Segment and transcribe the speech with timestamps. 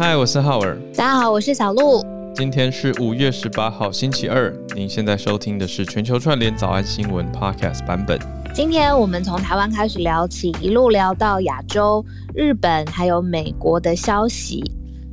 [0.00, 0.78] 嗨，我是浩尔。
[0.96, 2.02] 大家好，我是小鹿。
[2.34, 4.50] 今天是五月十八号，星期二。
[4.74, 8.18] 您现在收听的是全球串联早安新闻 Podcast 版本。
[8.54, 12.02] 今天我们从台湾开始聊起，一路聊到亚洲、
[12.34, 14.64] 日本还有美国的消息。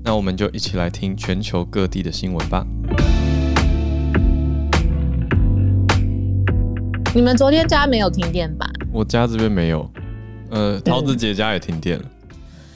[0.06, 2.66] 那我们就一起来听全球各地的新闻吧。
[7.14, 8.66] 你们昨天家没有停电吧？
[8.94, 9.92] 我家这边没有。
[10.50, 12.06] 呃，桃子姐家也停电了。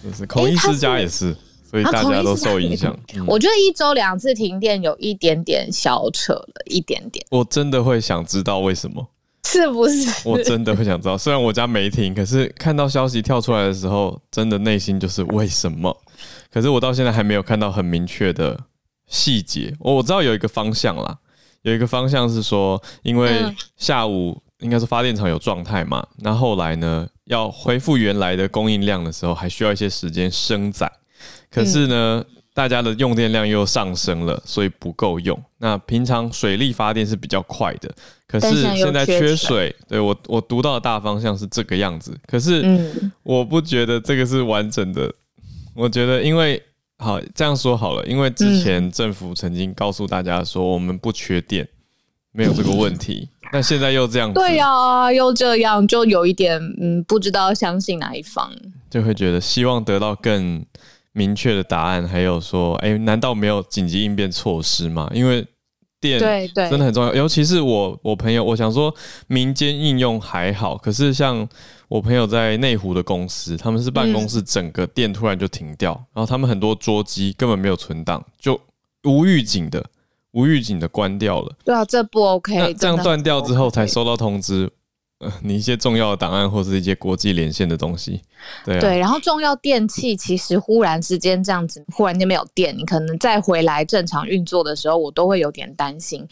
[0.03, 1.33] 就是孔医师家也是，
[1.71, 2.95] 所以大家都受影响。
[3.15, 7.25] 嗯、我觉得一周两次停电有一点点小扯了，一点点。
[7.31, 9.07] 我真的会想知道为什么？
[9.47, 10.27] 是不是？
[10.29, 11.17] 我真的会想知道。
[11.17, 15.95] 虽然我家没停，可是看到消息跳出来的时候，真的内心就是为什么？
[16.51, 18.59] 可是我到现在还没有看到很明确的
[19.07, 19.73] 细节。
[19.79, 21.17] 我我知道有一个方向啦，
[21.61, 23.43] 有一个方向是说，因为
[23.77, 27.07] 下午应该是发电厂有状态嘛，那后来呢？
[27.25, 30.91] 要恢复原来的供应量的时候，还需要一些时间升载。
[31.51, 35.37] 可是呢，嗯、大家的用电量又上升了，所以不够用。
[35.57, 37.93] 那平常水力发电是比较快的，
[38.27, 39.75] 可是现在缺水。
[39.87, 42.17] 对，我我读到的大方向是这个样子。
[42.25, 42.63] 可是
[43.23, 45.13] 我不觉得这个是完整的。
[45.73, 46.61] 我觉得，因为
[46.97, 51.67] 好这样说好了，因为之前政府曾经告诉大家说，我们不缺电，
[52.31, 53.29] 没有这个问题。
[53.53, 58.51] 那现在又这样子，对呀、啊，又这样，就有一点嗯，不知道相信哪一方，
[58.89, 60.65] 就会觉得希望得到更
[61.13, 65.09] 明确的答案，还有说，哎、欸，难道没有紧急应变措施吗？
[65.13, 65.45] 因为
[65.99, 68.93] 电对对真的很重要，尤其是我我朋友，我想说
[69.27, 71.47] 民间应用还好，可是像
[71.87, 78.59] 我朋友在内湖的公司，他们是办公室整个电突然就停掉，嗯、然后他们很多桌机根本没有存档，就
[79.03, 79.83] 无预警的。
[80.33, 82.55] 无预警的关掉了，对啊，这不 OK。
[82.57, 84.71] 那这样断掉之后才收到通知，
[85.21, 88.21] 呃， 你一些重要的档案或是一些国际连线的东西，
[88.65, 88.81] 对啊。
[88.81, 96.27] 对，然后重要电器其实忽然之间这样子，忽然间没有电，你可能再回来正常运作的时候，我都会有点担心。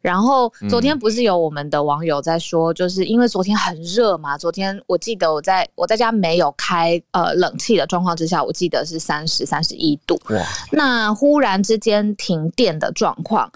[0.00, 4.38] 然后昨天不是有我们的网友在说，就是因为昨天很热嘛。
[4.38, 10.16] 昨天我记得我在我在家没有开呃冷气的状况之下，我记得是三十三十一度。
[10.30, 10.40] 哇！
[10.70, 13.50] 那忽然之间停电的状况，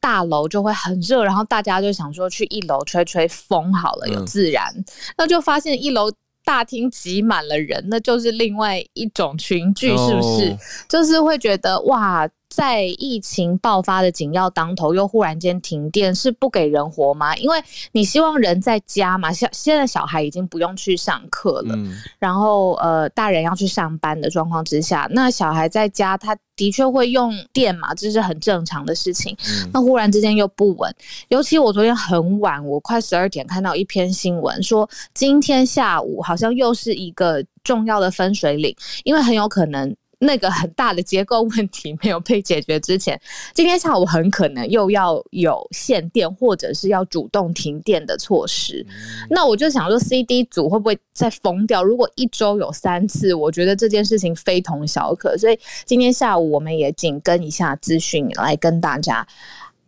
[0.00, 4.64] 大楼就会很热，然后大家就想说去一楼吹吹风好了，有自然。
[4.76, 4.84] 嗯、
[5.16, 6.10] 那就发现一楼
[6.44, 10.50] 大厅挤满了人，那就是另外一种群聚，是不是？
[10.50, 10.58] 哦、
[10.88, 12.28] 就是会觉得哇。
[12.48, 17.36] 在疫情爆发的紧要当头，又忽然间停电，是不给人活吗？
[17.36, 29.36] 因为你希望人在家嘛，现现在小孩已经不用去上课了，嗯、然后呃，大人要去上班的状况之下，那小孩在家，他的确会用电嘛，这是很正常的事情。
[29.46, 30.92] 嗯、那忽然之间又不稳，
[31.28, 39.94] 尤其我昨天很晚，我快十二点看到一篇新闻，说今天下午好像又是一个重要的分水岭，因为很有可能。
[40.18, 43.20] 那个很大的结构问题没有被解决之前，
[43.54, 48.84] 今天下午很可能又要有限电，或者是要主动停电的措施。
[48.88, 51.82] 嗯、那我就想说，CD 组会不会再疯掉？
[51.82, 55.36] 如果一周有三次，我觉得这件事情非同小可。
[55.38, 59.26] 所以今天下午我们也紧跟一下资讯来跟大家。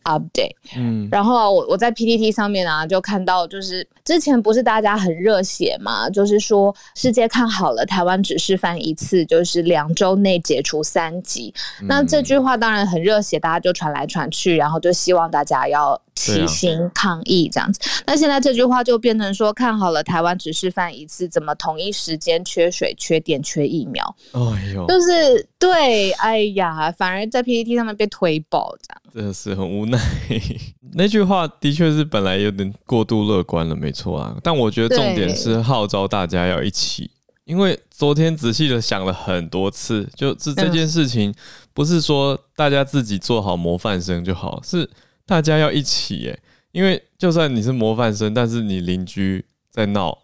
[0.05, 11.53] update，嗯，然后我我在 PPT 上面啊，就看到就是之前不是大家很热血嘛，就是说世界看好了台湾只示范一次，就是两周内解除三级。
[11.81, 17.81] 嗯、那这句话当然很热血，大家就传来传去，然后就希望大家要齐心抗疫这样子。
[17.81, 24.17] 啊、那现在这句话就变成说看好了台湾只示范一次，怎么同一时间缺水、缺电、缺疫苗？
[24.33, 24.41] 哎
[24.75, 29.00] 呦，就是对，哎呀，反而在 PPT 上面被推爆这样。
[29.13, 29.99] 真的是很无奈，
[30.93, 34.37] 那句话的确是本来有点过度乐观了，没错啊。
[34.43, 37.11] 但我觉得重点是号召大家要一起，
[37.45, 41.35] 因为昨天仔细的想了很多次，就是这件事情
[41.75, 44.89] 不是说大家自己做好模范生就好，是
[45.27, 46.39] 大家要一起耶。
[46.73, 50.17] 因为就算你是模范生，但是你邻居在闹。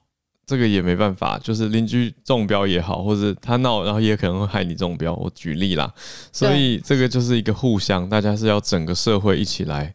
[0.47, 5.13] 这个也没办法，就是邻居中标也好，或者他闹，然后也可能会害你中标。
[5.15, 5.93] 我举例啦，
[6.31, 9.93] 所以这个就是一个互相，大家是要整个社会一起来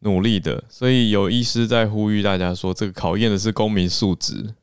[0.00, 0.62] 努力的。
[0.68, 4.54] 所以有医师在呼吁大家说，这个考验的是公民素质。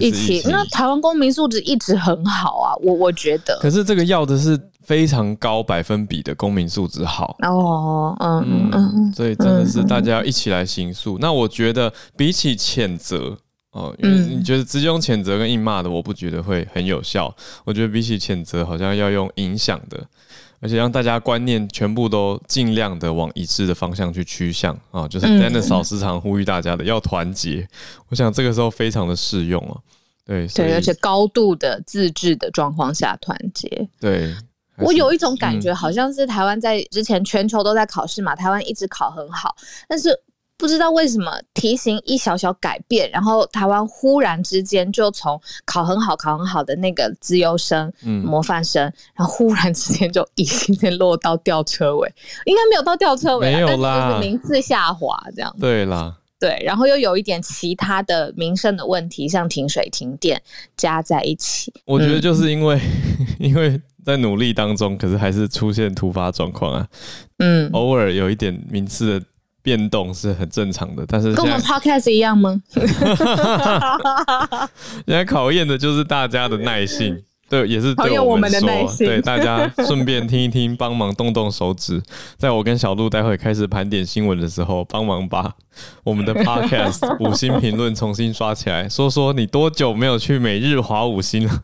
[0.00, 3.58] 一起，那台湾公民素质一直很好啊，我我觉得。
[3.60, 11.18] 可是这个要的是非常高百分比的公民素质好哦，嗯嗯嗯，所以真的是大家要一起来行诉。
[11.20, 13.36] 那我觉得比起谴责。
[13.72, 17.34] 哦，因为你觉得直接用谴责跟硬骂的，我不觉得会很有效。
[17.64, 20.04] 我觉得比起谴责，好像要用影响的，
[20.58, 25.06] 而且让大家观念全部都尽量的往一致的方向去趋向啊。
[25.06, 27.68] 就是 Dennis 老师常呼吁大家的，要团结。
[28.08, 29.78] 我想这个时候非常的适用啊。
[30.26, 33.88] 对对，而且高度的自治的状况下团结。
[34.00, 34.34] 对。
[34.82, 39.54] 我有一种感觉，好像是台湾在之前全球都在考试嘛，台湾一直考很好，
[39.86, 40.08] 但是
[40.60, 48.82] 不知道为什么题型一小小改变，然后台湾忽然之间就从考很好、考很好的那个资优生、嗯、模范生，
[49.14, 52.12] 然后忽然之间就已经落到吊车尾，
[52.44, 55.56] 应该没有到吊车尾，没有啦，就是名次下滑这样。
[55.58, 56.14] 对啦。
[56.38, 60.40] 对，然后又有一点其他的民生的问题，像停水、停电
[60.74, 61.70] 加在一起。
[61.84, 66.88] 我觉得就是因为，嗯、 因为在努力当中，可是还是出现突发状况啊。
[67.40, 69.26] 嗯，偶尔有一点名次的
[69.62, 72.60] 变动是很正常的，但是跟我们 podcast 一样吗？
[75.06, 77.22] 人家考验的就是大家的耐性。
[77.48, 82.00] 对，也是对我们说，们的对大家顺便听一听，帮忙动动手指，
[82.38, 85.52] 在我跟小鹿待会开始盘点新闻的时候，帮忙把
[86.04, 91.60] 我们的 podcast 五星评论重新刷起来，说说你多久没有去每日华五星了？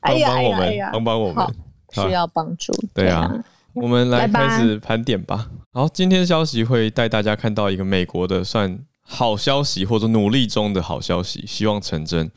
[0.00, 1.46] 帮帮我们，帮帮我们，
[1.92, 2.72] 需要帮助。
[2.94, 3.30] 对啊，
[3.74, 5.48] 我们来开始盘点吧。
[5.74, 12.30] 好，今天消息会带大家看到一个美国的算好消息，或者努力中的好消息，希望成真。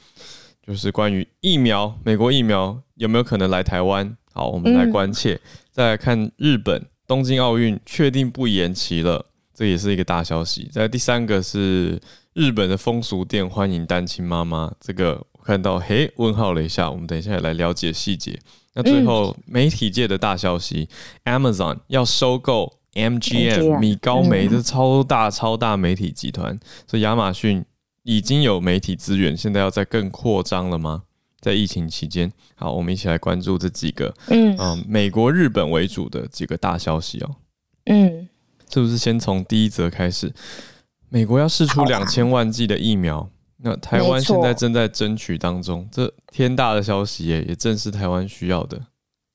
[0.65, 4.15] 就是关于疫苗，美国疫苗有没有可能来台湾？
[4.31, 5.33] 好，我们来关切。
[5.33, 10.69] 嗯、再来看日本东京奥运确定不延期了，这也是一个大消息。
[10.71, 12.01] 再第三个是
[12.31, 18.39] 日本的风俗店欢迎单亲妈妈，这个我看到嘿问号了一下，我们等一下来了解细节。
[18.75, 20.87] 那最后媒体界的大消息、
[21.25, 27.63] 嗯、，Amazon 要收购 MGM 米高梅，这超大超大媒体集团，所以亚马逊。
[28.07, 31.01] 已经有媒体资源，现在要再更扩张了吗？
[31.41, 37.35] 在疫情期间，好，我们一起来关注这几个，嗯，嗯，美国、日本为主的几个大消息哦。
[37.85, 38.29] 嗯，
[38.71, 40.31] 是不是先从第一则开始？
[41.09, 43.27] 美国要试出两千万剂的疫苗，
[43.57, 48.79] 那台湾现在正在争取当中，这天大的消息耶，也正是台湾需要的。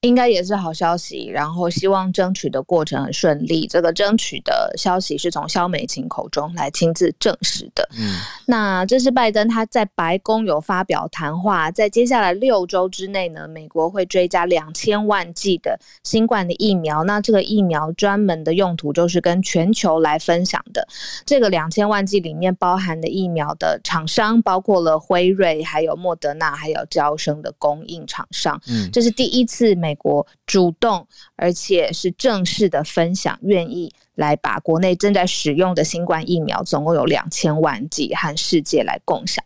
[0.00, 3.66] 应该也是好消息，然后希望争取的过程很顺利。
[3.66, 7.86] 这个争取的消息是从肖美琴口中来亲自证实的。
[7.98, 8.16] 嗯，
[8.46, 17.04] 那这是拜登他在白宫有发表谈话，在接下来六周之内呢，美国会追加两千万剂的新冠的疫苗。
[17.04, 20.88] 那这个疫苗专门的用途就是跟全球来分享的。
[21.26, 28.58] 这个两千万剂里面包含的疫苗的厂商包括了辉瑞、还有莫德纳、还有娇生的供应厂商。
[28.66, 29.89] 嗯，这是第一次美。
[29.90, 31.04] 美国主动
[31.34, 39.44] 而且是正式的分享，愿意来把国内正在使用的新冠疫苗，总共有两千万剂和世界来共享，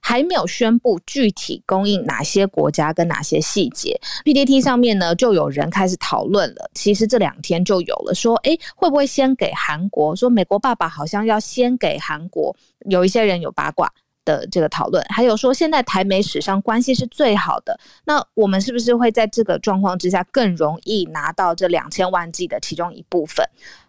[0.00, 4.00] 还没有宣布具体供应哪些国家跟哪些细节。
[4.24, 6.70] PTT 上面呢，就有人开始讨论了。
[6.72, 10.16] 其实这两天就有了说，诶，会不会先给韩国？
[10.16, 12.56] 说美国爸爸好像要先给韩国，
[12.88, 13.92] 有一些人有八卦。
[14.24, 23.44] 的这个讨论，还有说现在台美史上关系是最好的，那我们是不是会在这个状况之下更容易拿到这两千万剂的其中一部分？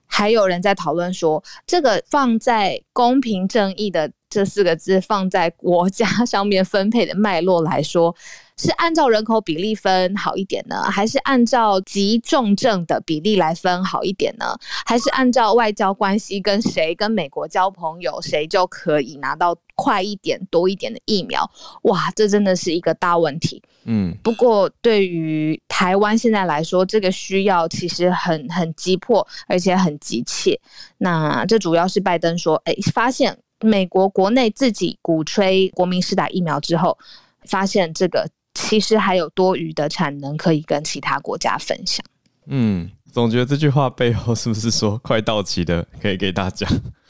[0.08, 8.16] 还有人在讨论说，这个放在公平正义的这四个字放在国家上面分配的脉络来说。
[8.58, 14.56] 是按照人口比例分好一点呢，还是按照急重症的比例来分好一点呢？
[14.86, 21.50] 还是按照外交关系跟谁跟美国交朋友，谁就可以拿到快一点多一点的疫苗？
[21.84, 23.62] 哇，这真的是一个大问题。
[23.84, 30.58] 嗯，不过对于台湾现在来说，这个需要其实很很急迫，而且很急切。
[31.00, 36.98] 那这主要是拜登说，哎，发现美国国内自己鼓吹国民施打疫苗之后，
[37.44, 38.26] 发现这个。
[38.56, 42.04] 其实还有多余的产能可以跟其他国家分享。
[42.48, 46.68] 嗯，总觉得这句话背后是不是说快到期的可以给大家？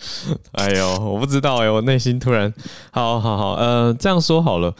[0.54, 2.54] 哎呦，我不知道哎，我内心突然，
[2.92, 4.76] 好好好，呃，这样说好了。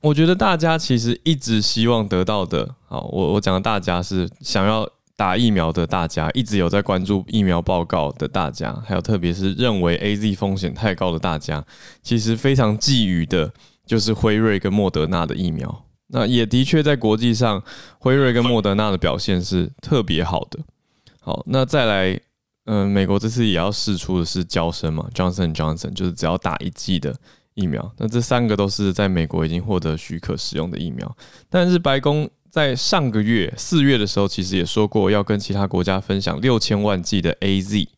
[0.00, 11.64] 我觉得大家其实一直希望得到的，好，我我讲的大家是想要打疫苗的大家，一直有在关注疫苗报告的大家，还有特别是认为 AZ 风险太高的大家，
[12.02, 13.52] 其实非常觊觎的
[13.84, 15.82] 就是辉瑞跟莫德纳的疫苗。
[16.08, 17.62] 那也的确在国际上，
[17.98, 20.60] 辉瑞跟莫德纳的表现是特别好的。
[21.20, 22.20] 好，那再来，
[22.66, 27.12] 嗯、美国这次也要试出的是娇生嘛，Johnson Johnson，就是只要打一剂的
[27.54, 27.92] 疫苗。
[27.98, 31.16] 那这三个都是在美国已经获得许可使用的疫苗。
[31.50, 37.88] 但是白宫在上个月四月的时候，其实也说过要跟其他国家分享六千万剂的 AZ。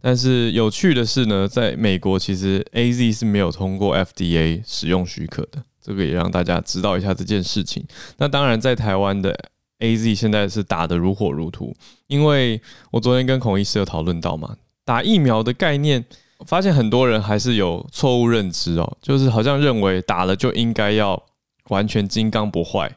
[0.00, 5.64] 但是有趣的是呢，在美国其实 AZ 是没有通过 FDA 使用许可的。
[5.88, 7.82] 这个也让大家知道一下这件事情。
[8.18, 9.34] 那当然，在台湾的
[9.78, 11.74] AZ 现在是打得如火如荼，
[12.08, 14.54] 因为我昨天跟孔医师有讨论到嘛，
[14.84, 16.04] 打疫苗的概念，
[16.44, 21.22] 发现很多人还是有错误认知哦，就是好像认为打了就应该要
[21.68, 22.94] 完全金刚不坏，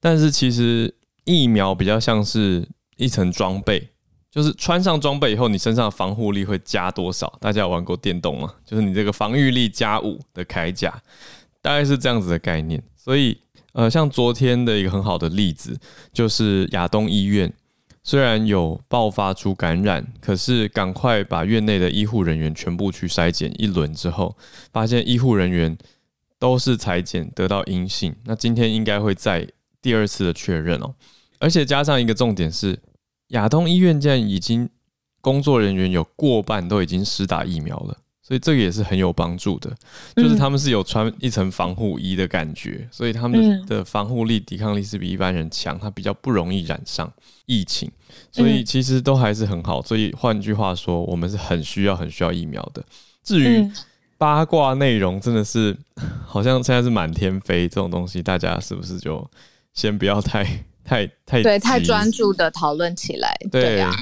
[0.00, 0.92] 但是其实
[1.24, 3.90] 疫苗比较像是一层装备，
[4.30, 7.32] 就是穿上装备以后，你身上的防护力会加多少？
[7.40, 8.52] 大家有玩过电动吗？
[8.64, 10.92] 就是你这个防御力加五的铠甲，
[11.66, 12.80] 大概是这样子的概念。
[12.94, 13.36] 所以，
[13.72, 15.76] 呃，像昨天的一个很好的例子，
[16.12, 17.52] 就是亚东医院。
[18.04, 24.36] 虽然有爆发出感染，可是赶快把院内的医护人员全部去筛检一轮之后，
[24.72, 25.76] 发现医护人员
[26.38, 28.14] 都是裁剪得到阴性。
[28.26, 29.48] 那今天应该会再
[29.82, 30.94] 第二次的确认哦，
[31.40, 32.78] 而且加上一个重点是，
[33.30, 34.70] 亚东医院现在已经
[35.20, 37.98] 工作人员有过半都已经施打疫苗了。
[38.26, 39.72] 所以这个也是很有帮助的，
[40.16, 47.08] 就是他们是有穿一层防护衣的感觉，所以他们的防护力、抵抗力是比一般人强，他比较不容易染上
[47.44, 47.88] 疫情，
[48.32, 49.80] 所以其实都还是很好。
[49.80, 52.84] 所以换句话说，我们是很需要、很需要疫苗的。
[53.22, 53.70] 至于
[54.18, 55.76] 八卦内容，真的是
[56.26, 59.24] 好像现在是满天飞这种东西，大家是不是就
[59.72, 60.42] 先不要太、
[60.82, 63.32] 太、太对太专注的讨论起来？
[63.52, 63.94] 对呀。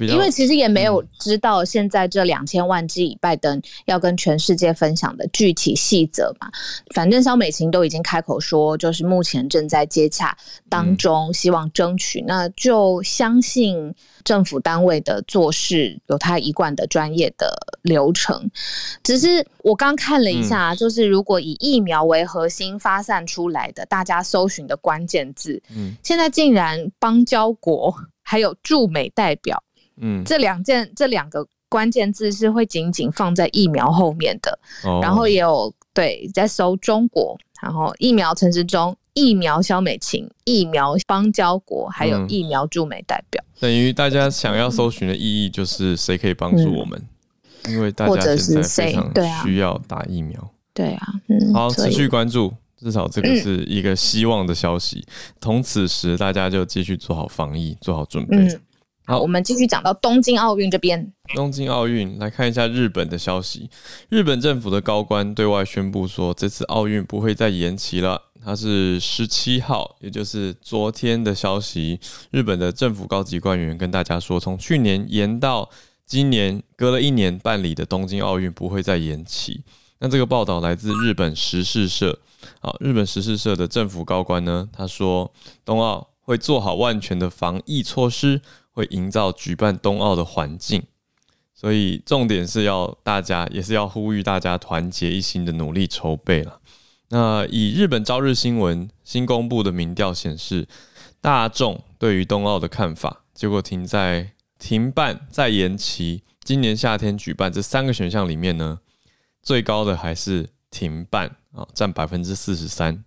[0.00, 6.50] 因为其实也没有知道现在这两千万剂拜登要跟全世界分享的具体细则嘛，
[6.94, 10.36] 反正肖美琴都已经开口说，就是目前正在接洽
[10.68, 12.20] 当中，希望争取。
[12.26, 18.50] 那就相信政府单位的做事有他一贯的专业的流程。
[19.02, 25.62] 只是我刚看了一下，就是如果以疫苗为核心发散出来的大家搜寻的关键字，
[26.02, 29.62] 现在竟然邦交国还有驻美代表。
[30.00, 43.42] 嗯，这两件这两个关键字是会紧紧放在疫苗后面的，哦、然后也有对在搜中国，然后疫苗陈时中、疫苗肖美琴、疫苗邦交国，还有疫苗驻美代表。
[43.58, 47.02] 等于大家想要搜寻的意义就是谁可以帮助我们？
[47.64, 49.10] 嗯、因为大家现在非常
[49.42, 50.50] 需要打疫苗。
[50.72, 54.98] 对啊，嗯、好，持续关注，至少这个是一个希望的消息。
[54.98, 58.36] 嗯、同此时，大家就继续做好防疫，做好准备。
[58.36, 58.60] 嗯
[59.08, 61.12] 好，我们继续讲到东京奥运这边。
[61.36, 63.70] 东京奥运来看一下日本的消息。
[64.08, 68.20] 日本政府的高官对外宣布说，这次奥运不会再延期了。
[68.44, 72.00] 它是十七号，也就是昨天的消息。
[72.32, 75.70] 日本的政府高级官员跟大家说，从去年延到
[76.04, 79.62] 今年，隔了一年办理的东京奥运不会再延期。
[80.00, 82.18] 那这个报道来自日本时事社。
[82.58, 85.32] 好，日本时事社的政府高官呢，他说，
[85.64, 88.40] 冬奥会做好万全的防疫措施。
[88.76, 90.82] 会营造举办冬奥的环境，
[91.54, 96.60] 所以重点是要大家，也是要呼吁大家团结一心的努力筹备了。
[97.08, 100.68] 那以日本朝日新闻新公布的民调显示，
[101.22, 108.80] 大众对于冬奥的看法，结果停在停办再延期，今年夏天举办这三个选项里面呢，
[109.42, 113.05] 最高的还是停办啊，占百分之四十三。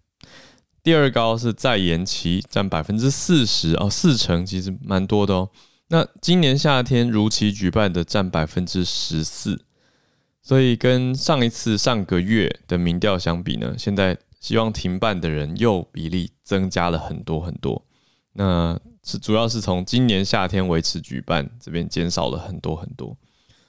[0.82, 5.50] 第二高是再延期，占百分之四十哦，四成其实蛮多的哦。
[5.90, 9.66] 那今年夏天如期举办的占百分之十四，
[10.42, 17.86] 所以跟上一次上个月的民调相比呢，现在希望停办的人又比例增加了很多很多。
[18.34, 23.18] 那是主要是从今年夏天维持举办这边减少了很多很多，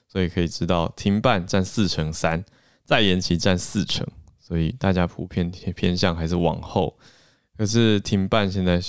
[0.07, 2.45] 所以可以知道停办占四成三，
[2.85, 4.07] 再延期占四成。
[4.51, 6.99] 所以大家普遍偏向还是往后，
[7.57, 8.83] 可是停办现在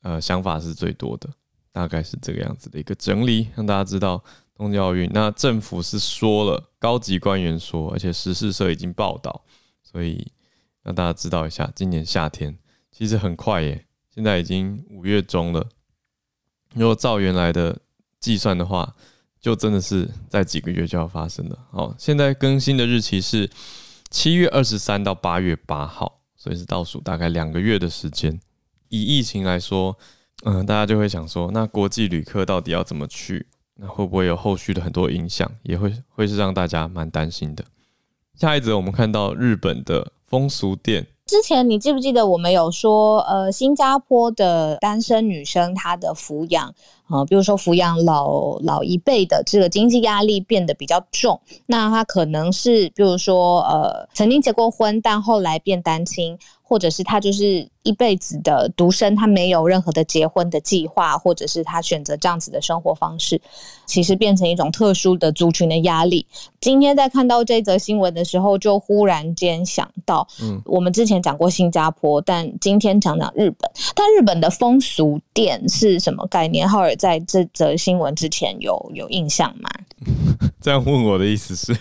[0.00, 1.28] 呃想法是最多的，
[1.70, 4.24] 大概是这个样子的一个整理，让大家知道
[4.54, 5.06] 东京奥运。
[5.12, 9.44] 那政府是说了，高级官员说，而且时事社已经报道，
[9.82, 10.32] 所以
[10.82, 12.58] 让大家知道一下，今年夏天
[12.90, 13.84] 其实很快耶，
[14.14, 15.68] 现在已经五月中了。
[16.72, 17.78] 如果照原来的
[18.18, 18.96] 计算的话，
[19.38, 21.66] 就真的是在几个月就要发生了。
[21.70, 23.50] 好，现在更新的日期是。
[24.16, 28.40] 七月二十三到八月八号，所以是倒数大概两个月的时间。
[28.88, 29.98] 以疫情来说，
[30.46, 33.46] 嗯，大家就会想说，那国际旅客到底要怎么去？
[33.74, 35.46] 那会不会有后续的很多影响？
[35.64, 37.62] 也会会是让大家蛮担心的。
[38.32, 41.08] 下一则，我们看到日本的风俗店。
[41.26, 46.72] 之前你记不记得我们有说，呃，新加坡的单身女生她的抚养，
[47.10, 56.38] 呃，比如说抚养老老一辈的这个经济压力变得比较重，那她可能是，比如说，呃，曾经结过婚，但后来变单亲。
[56.68, 63.40] 或者是他就是一辈子的独身，他没有任何的结婚的计划，或者是他选择这样子的生活方式，
[63.86, 66.26] 其实变成一种特殊的族群的压力。
[66.60, 73.70] 今天在看到这则新闻的时候，就忽然间想到，嗯，我们之前讲过新加坡，但今天讲讲日本。
[73.94, 76.68] 但日本的风俗店是什么概念？
[76.68, 79.70] 浩尔在这则新闻之前有有印象吗？
[80.66, 81.72] 这样问我的意思是，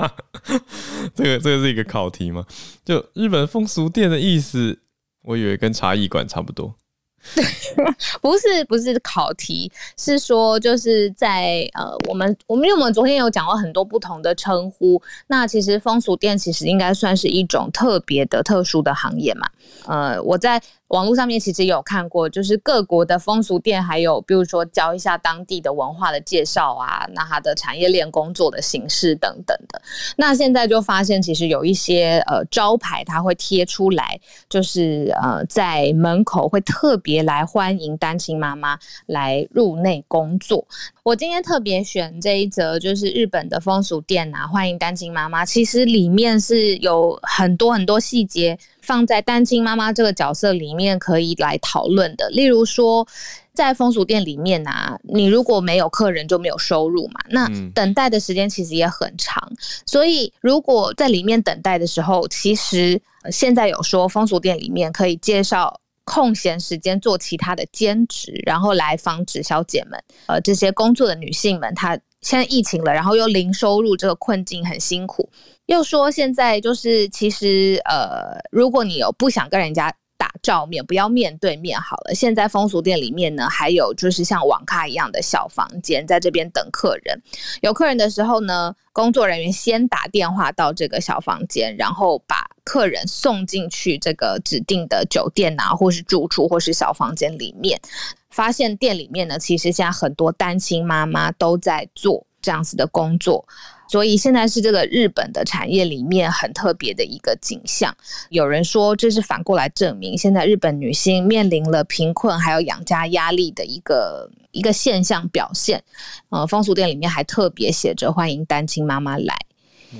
[1.14, 2.42] 这个这个是一个考题吗？
[2.82, 4.78] 就日本风俗店的意思，
[5.24, 6.74] 我以为跟茶艺馆差不多。
[8.22, 19.50] 不是不是考题，是说就是在呃，我们我们因为我们昨天有讲过很多不同的称呼，那其实风俗店其实应该算是一种特别的特殊的行业嘛。
[19.84, 29.80] 呃，我在网络上面其实有看过，就是各国的风俗店，还有比如说教一下当地的文化的介绍啊，那它的产业链工作的形式等等的。
[30.16, 34.18] 那现在就发现，其实有一些呃招牌，它会贴出来，
[34.48, 40.66] 就是呃在门口会特别来欢迎单亲妈妈来入内工作。
[41.02, 45.44] 我今天特别选这一则，就是日本的风俗店啊，欢迎单亲妈妈。
[45.44, 52.26] 其实里面是有很多很多细节放在单亲妈妈这个角色里面可以来讨论的。
[52.30, 53.06] 例如说，
[53.52, 59.52] 在风俗店里面啊，你如果没有客人就没有收入嘛，那等待的时间其实也很长。
[59.84, 62.98] 所以如果在里面等待的时候，其实
[63.30, 65.78] 现在有说风俗店里面可以介绍。
[66.10, 75.28] 空闲时间做其他的兼职，然后来防止小姐们，呃，这些工作的女性们，她现在疫情了，然后又零收入，这个困境很辛苦。
[75.68, 82.14] 又说现在就是其实，呃，如果你有不想跟人家打照面，不要面对面好了。
[82.14, 87.22] 现在风俗店里面呢，还有就是像网咖一样的小房间，在这边等客人。
[87.60, 92.36] 有客人的时候呢，工作人员先打电话到这个小房间，然后把。
[92.64, 97.80] 客人送进去这个指定的酒店啊，或是住处，或是小房间里面，
[98.28, 103.42] 发现店里面呢，其实现在很多单亲妈妈都在做这样子的工作，
[103.88, 107.94] 所以现在是这个日本的产业里面很特别的一个景象。
[108.30, 115.82] 有人说，这是反过来证明，现在日本女性面临了贫困还有养家压力的一个一个现象表现。
[116.28, 119.36] 呃，风俗店里面还特别写着欢迎单亲妈妈来。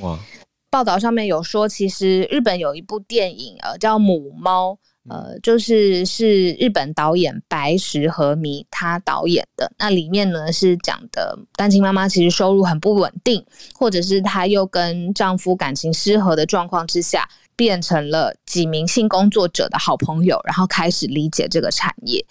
[0.02, 0.18] 哇。
[0.70, 4.72] 报道上面有说，其实日本有一部电影，呃，叫《母猫》，
[5.08, 9.70] 呃，就是是日本导演白石和弥他导演的。
[9.78, 22.24] 那里面呢是讲的单亲妈妈其实收入很不稳定，或者是她又跟丈夫感情失和的状况之下，变成了几名性工作者的好朋友，然后开始理解这个产业。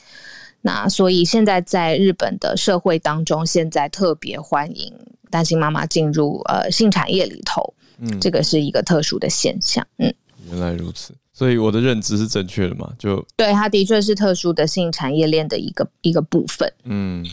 [0.61, 4.93] 那所以现在在日本的社会当中，现在特别欢迎
[5.29, 7.73] 单亲妈妈进入呃性产业里头。
[7.99, 9.85] 嗯，这个是一个特殊的现象。
[9.97, 10.13] 嗯，
[10.51, 12.91] 原来如此，所以我的认知是正确的嘛？
[12.97, 16.73] 就对，它的确是特殊的性产业链的一个一个部分。
[16.85, 17.23] 嗯，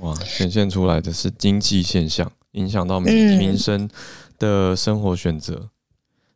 [0.00, 3.88] 哇，显现出来的是经济现象，影响到民民生
[4.38, 5.54] 的生活选择。
[5.54, 5.70] 嗯。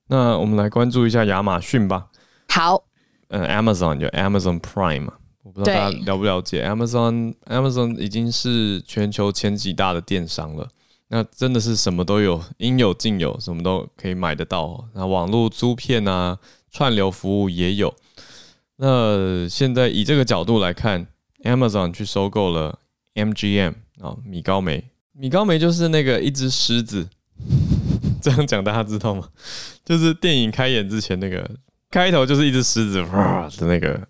[0.06, 2.06] 那我们来关注一下亚马逊吧。
[2.48, 2.82] 好，
[3.28, 5.10] 嗯，Amazon 就 Amazon Prime，
[5.42, 10.66] 我不知道大家了不了解 Amazon，Amazon 已经是全球前几大的电商了。
[11.08, 14.88] 那真的是什么都有，应有尽有，什么都可以买得到。
[14.94, 16.38] 那网络租片啊，
[16.74, 17.94] 串流服务也有。
[18.76, 21.06] 那现在以这个角度来看
[21.44, 22.80] ，Amazon 去收购了
[23.14, 24.90] MGM 啊，米高梅。
[25.12, 27.08] 米高梅就是那个一只狮子，
[28.20, 29.28] 这样讲大家知道吗？
[29.84, 31.48] 就是电影开演之前那个
[31.90, 34.06] 开头就是一只狮子哇的那个。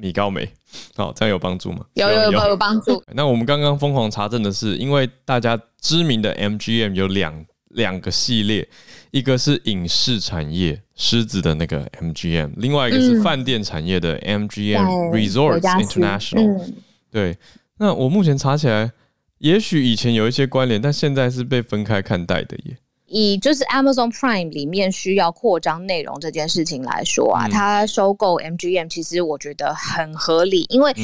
[0.00, 0.48] 米高梅，
[0.94, 1.84] 好，这样有帮助吗？
[1.94, 3.02] 有有有有帮助。
[3.14, 8.66] 那我们刚刚疯狂查证的是，因为大家知名的 MGM 有两两个系列，
[9.10, 16.72] 一个是影视产业狮子的那个 MGM，另外一个是饭店产业的 MGM Resorts International。
[17.10, 17.36] 对，
[17.78, 18.90] 那我目前查起来，
[19.38, 22.76] 也许以前有一些关联，但现在是被分开看待的耶。
[23.10, 30.94] 以就是 Amazon Prime 里面需要扩张内容这件事情来说啊，它收购 MGM 其实我觉得很合理，因为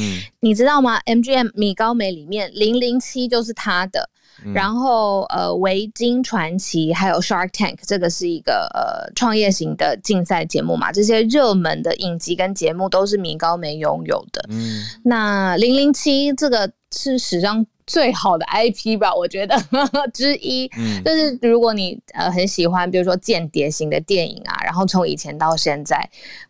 [0.41, 4.07] 你知道吗？MGM 米高梅里面零零七就是他的，
[4.53, 14.45] 然后呃维京传奇还有 Shark Tank 这个是一个呃创业型的竞赛节目嘛，这些热门的影集跟节目都是米高梅拥有的。
[14.49, 17.65] 嗯，那零零七这个是史上。
[17.87, 25.97] 最好的 IP 吧，我觉得呵 呵之一，嗯，就是如果你呃很喜欢，比如说间谍型的电影啊，然后从以前到现在，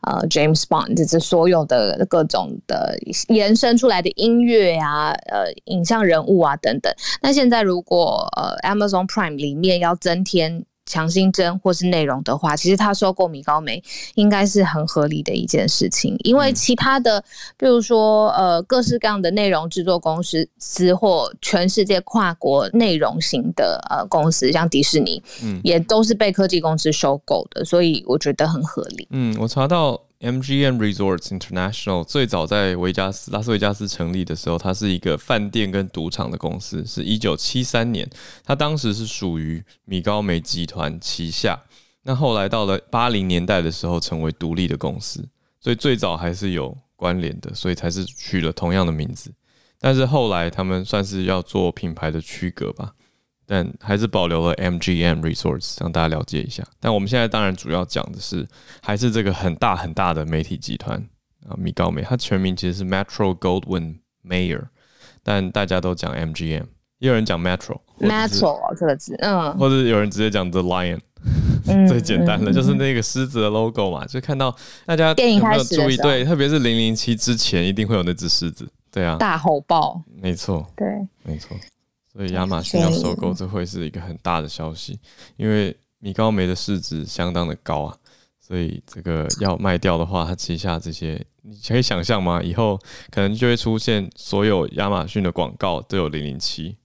[0.02, 10.66] 呃，James Bond 这所有的各种的延伸出来的音乐啊，呃，影像人物啊等等，那现在如果呃 Amazon Prime 里面要增添。
[10.86, 13.84] 强心针或是内容的话，其实他收购米高梅
[14.16, 17.24] 应该是很合理的一件事情，因为其他的，
[17.58, 29.08] 比如说呃各式各样的内容制作公司，或全世界跨国内容型的呃公司，像迪士尼，嗯，也都是被科技公司收购的，所以我觉得很合理。
[29.12, 30.05] 嗯，我查到。
[30.26, 38.10] MGM Resorts International 最早在维加斯拉斯维加斯成立的时候，它是一个饭店跟赌场的公司，是一九七三年，
[38.44, 41.62] 它当时是属于米高梅集团旗下。
[42.02, 45.24] 那后来到了八零年代的时候，成为独立的公司，
[45.60, 49.32] 所以最早还是有关联的，所以才是取了同样的名字。
[49.80, 52.96] 但是后来他们算是要做品牌的区隔吧，
[53.46, 56.64] 但还是保留了 MGM Resorts，让大家了解一下。
[56.80, 58.48] 但我们现在当然主要讲的是，
[58.82, 60.98] 还是这个很大很大的媒体集团
[61.48, 64.64] 啊，米高梅，它全名其实是 Metro Goldwyn Mayer，
[65.24, 66.66] 但大家都讲 MGM，
[67.00, 71.00] 也有人讲 Metro，Metro 这个字，嗯，或者有人直接讲 The Lion，
[71.88, 74.56] 最简单的就是那个狮子的 logo 嘛，就看到
[74.86, 75.98] 大家有没有注意？
[75.98, 78.68] 对，特别是零零七之前一定会有那只狮子。
[78.92, 80.88] 对啊，大吼爆，没错，对，
[81.24, 81.58] 没错，
[82.16, 84.98] 所以亚马逊要收购，这会是一个很大的消息，
[85.36, 87.98] 因为米高梅的市值相当的高啊，
[88.40, 92.42] 所以这个要卖掉的话，它旗下这些，你可以想象吗？
[92.42, 92.80] 以后
[93.12, 96.78] 可能就会出现所有亚马逊的广告都有零零七，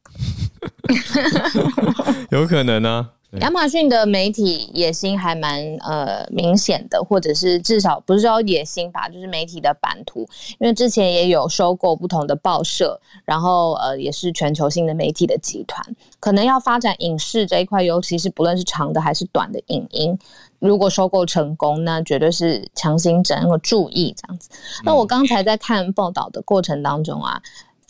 [2.32, 3.19] 有可能呢、啊。
[3.38, 10.28] 亚马逊的媒体野心还蛮呃明显的，或者是至少不是说野心吧，就是媒体的版图。
[10.58, 15.80] 因为之前也有收购不同的报社，然后呃也是全球性的媒体的集团，
[16.18, 20.18] 可能要发展影视这一块，尤其是不论是长的还是短的影音，
[20.58, 24.50] 如果收购成功，那绝对是强心针和注意这样子。
[24.84, 27.40] 那我刚才在看报道的过程当中啊。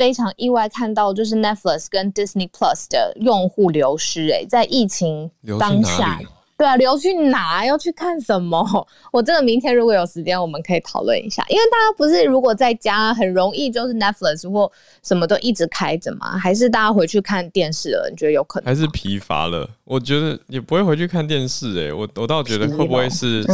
[0.00, 6.18] 非常意外看到，就是 Netflix 跟 Disney Plus 的用户流失、欸，哎，在疫情当下，
[6.56, 7.66] 对啊，流去哪？
[7.66, 8.88] 要去看什么？
[9.12, 11.44] 我真的明天如果有时间，我们可以讨论一下。
[11.50, 18.08] 因为大家不是如果在家很容易就是 Netflix 或什么都一直开着嘛，还是大家回去看电视了？
[18.10, 18.64] 你觉得有可能？
[18.64, 19.68] 还是疲乏了？
[19.84, 23.44] 我觉得也不会回去看电视、欸，哎，我我倒觉得会不会是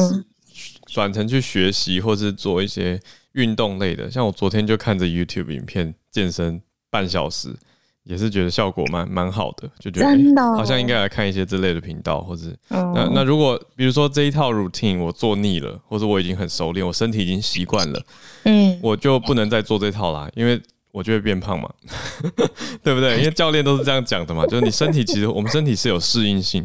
[0.86, 3.00] 转成去学习，或是做一些。
[3.36, 7.54] 运动类的，像我昨天就看着 YouTube 影片健身半小时，
[8.02, 18.02] 也是觉得效果蛮蛮好的，就觉得、欸、好像应该来看一些这类的频道，或者那那如果比如说这一套 routine 我做腻了，或者我已经很熟练，我身体已经习惯了，
[18.44, 20.60] 嗯，我就不能再做这套啦，因为
[20.92, 21.70] 我就会变胖嘛，
[22.82, 23.18] 对不对？
[23.18, 26.64] 因为教练都是这样讲的嘛，就是你身体其实我们身体是有适应性，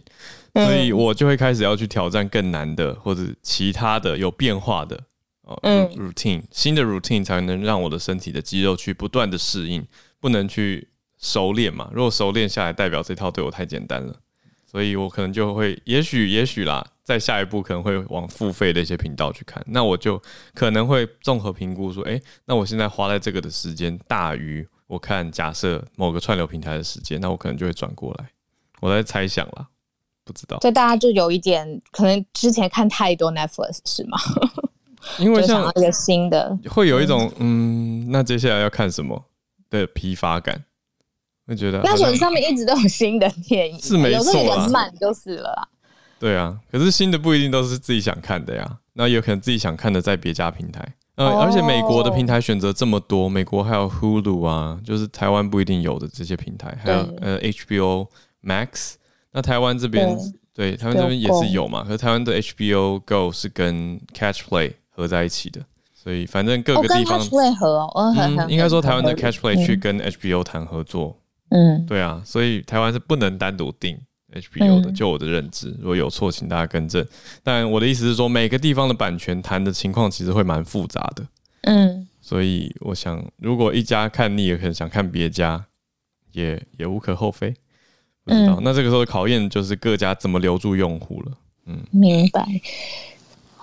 [0.54, 4.98] 所以我就会开始要去挑战更难的或者其他的有变化的。
[5.64, 9.86] 嗯，routine 新的 routine 才能让我的身体的肌肉去不断的适应，
[10.20, 11.90] 不能去熟练嘛。
[11.94, 14.16] 如果熟练下来，代表这套对我太简单了，
[14.66, 19.64] 所以我可能就会，也许也许啦，在下一步可能会往付费的一些频道去看。
[19.68, 20.22] 那我就
[20.54, 28.30] 可能会综合评估说，诶，那我现在花在这个的时间大于我看假设某个串流平台的时间，那我可能就会转过来。
[28.80, 29.68] 我在猜想啦，
[30.24, 30.58] 不知道。
[30.62, 34.18] 所以大家就有一点，可能之前看太多 Netflix 是吗？
[35.18, 39.26] 因为像一个新的，会有一种嗯，那接下来要看什么
[39.70, 40.64] 的疲乏感，
[41.48, 41.82] 会觉得。
[41.84, 45.68] 那手机上面一直都有新的电影，是没错，有时候有点慢就是了啦。
[46.20, 58.08] 对啊，可是新的不一定都是自己想看的呀，那有可能自己想看的在别家平台，呃，而且美国的平台选择这么多，美国还有 Hulu 啊，就是台湾不一定有的这些平台，还有呃 HBO
[58.44, 58.94] Max，
[59.32, 60.16] 那台湾这边
[60.54, 64.74] 对台湾这边也是有嘛，可是台湾的 HBO Go 是跟 Catch Play。
[65.02, 65.60] 合在一起的，
[65.94, 68.14] 所以反正各个地方为何哦？
[68.18, 71.18] 嗯，应该说台湾的 Catch Play 去跟 HBO 谈合作，
[71.50, 74.00] 嗯，对啊，所以台湾是不能单独定
[74.34, 77.06] HBO 的，就我的认知，如果有错，请大家更正。
[77.44, 81.28] 但我的意思是说，每个地方的版权谈的情况其实会蛮复杂的，
[81.64, 85.66] 嗯，所以我想，如果一家看腻了，可能想看别家，
[86.32, 87.54] 也也无可厚非。
[88.24, 91.32] 不知道，那这个时候考验就是各家怎么留住用户了。
[91.66, 92.48] 嗯，明白。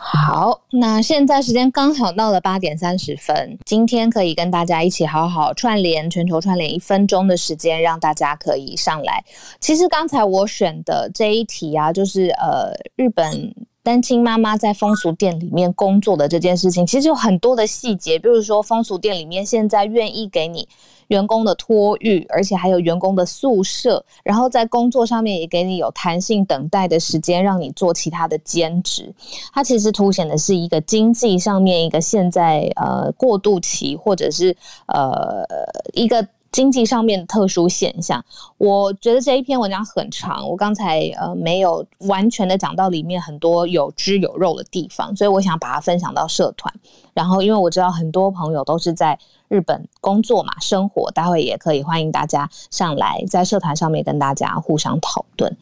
[0.00, 9.24] 好，那现在时间刚好到了八点三十分，今天可以跟大家一起好好串联全球串联一分钟的时间，让大家可以上来。
[9.58, 13.52] 其实刚才我选的这一题啊，就是呃，日本
[13.88, 20.68] 单亲妈妈在风俗店里面工作的这件事情，其实有很多的细节，比如说风俗店里面现在愿意给你。
[21.07, 29.11] 员工的托育，而且还有员工的宿舍，然后在工作上面也给你有弹性等待的时间，让你做其他的兼职。
[29.55, 35.46] 它其实凸显的是一个经济上面一个现在呃过渡期，或者是呃
[35.94, 36.29] 一个。
[36.50, 38.24] 经济上面的特殊现象，
[38.56, 46.72] 我觉得这一篇文章很长，我刚才呃没有完全的讲到里面很多有汁有肉的地方，所以我想把它分享到社团。
[47.12, 55.56] 然后，因为我知道很多朋友都是在日本工作嘛，生活，待会也可以欢迎大家上来在社团上面跟大家互相讨论。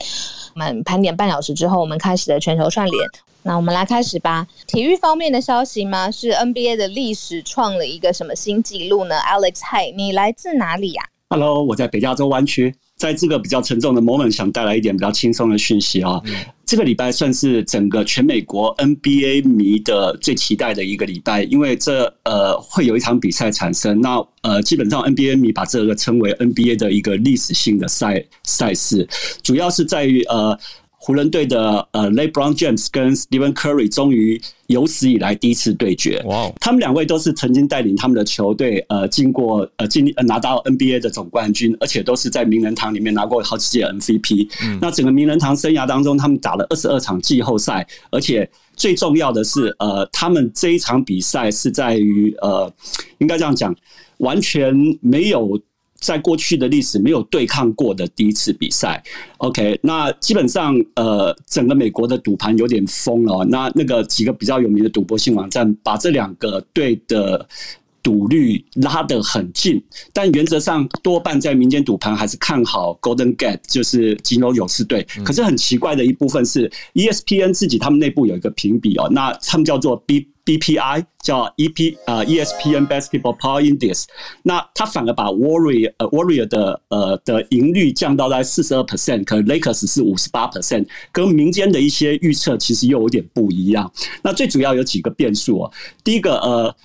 [0.55, 2.97] 我们盘点半小时之后，我们开始的全球串联。
[3.47, 4.45] 那我们来开始吧。
[4.67, 6.11] 体育方面的消息吗？
[6.11, 12.75] 是 NBA 的历史创了一个什么新纪录呢？Alex，嗨，你来自哪里呀？Hello，我在北加州湾区。
[12.97, 16.21] 在这个比较沉重的 moment，想带来一点比较轻松的讯息啊。
[16.65, 24.01] 这个礼拜算是整个全美国 NBA 迷的最期待的一个礼拜，因为这呃会有一场比赛产生。
[24.01, 29.07] 那呃，基本上 NBA 迷把这个称为 NBA 的一个历史性的赛赛事，
[29.43, 30.59] 主要是在于呃。
[31.07, 36.21] 湖人队的呃，LeBron James 跟 Stephen Curry 终于有史以来第一次对决。
[36.27, 36.51] 哇！
[36.61, 44.49] 他们两位都是曾经带领他们的球队呃，经过呃，经呃拿到 NBA 的总冠军，而且都是在名人堂里面拿过好几届 MVP。
[44.65, 44.81] 嗯。
[44.83, 52.69] 那整个名人堂生涯当中，他们打了二十二场季后赛，而且最重要的是，呃，他们这一场比赛是在于呃，
[53.19, 53.73] 应该这样讲，
[54.19, 55.57] 完全没有。
[56.01, 59.03] 在过去的历史没有对抗过的第一次比赛
[59.39, 63.45] ，OK，那基本上呃，整个美国的赌盘有点疯了。
[63.45, 67.47] 那那个几个比较有名的赌博性网站把这两个队的
[68.03, 69.83] 赌率拉得很近，
[70.13, 75.07] 但原则上多半在民间赌盘还是看好 Golden Gate，就是金州勇士队。
[75.25, 80.29] 可是很奇怪的一部分是，ESPN 自己他们内部有一个评比哦，那他们叫做 B。
[80.47, 84.05] BPI 叫 EP 呃 ESPN Basketball Power Index，
[84.45, 93.93] 那他反而把 Warrior 呃 Warrior 的呃的赢率降到在四十二 percent，可 Lakers 是五十八 percent，跟民间的一些预测其实又有点不一样。
[94.23, 95.73] 那最主要有几个变数哦，
[96.05, 96.77] 第一个呃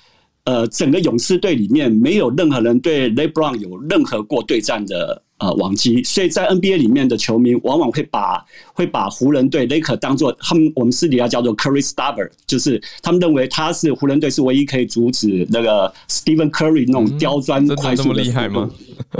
[0.45, 5.21] 呃整个勇士队里面没有任何人对 LeBron 有任何过对战的。
[5.41, 18.13] 呃，网机，所以在 NBA 里面的球迷往往会把会把湖人队 Laker 当做他们我们私底下叫做 Curry Stopper，就是他们认为他是湖人队是唯一可以阻止那个 Stephen Curry 那种刁钻快速的速度。
[18.13, 18.69] 嗯，这么厉害吗？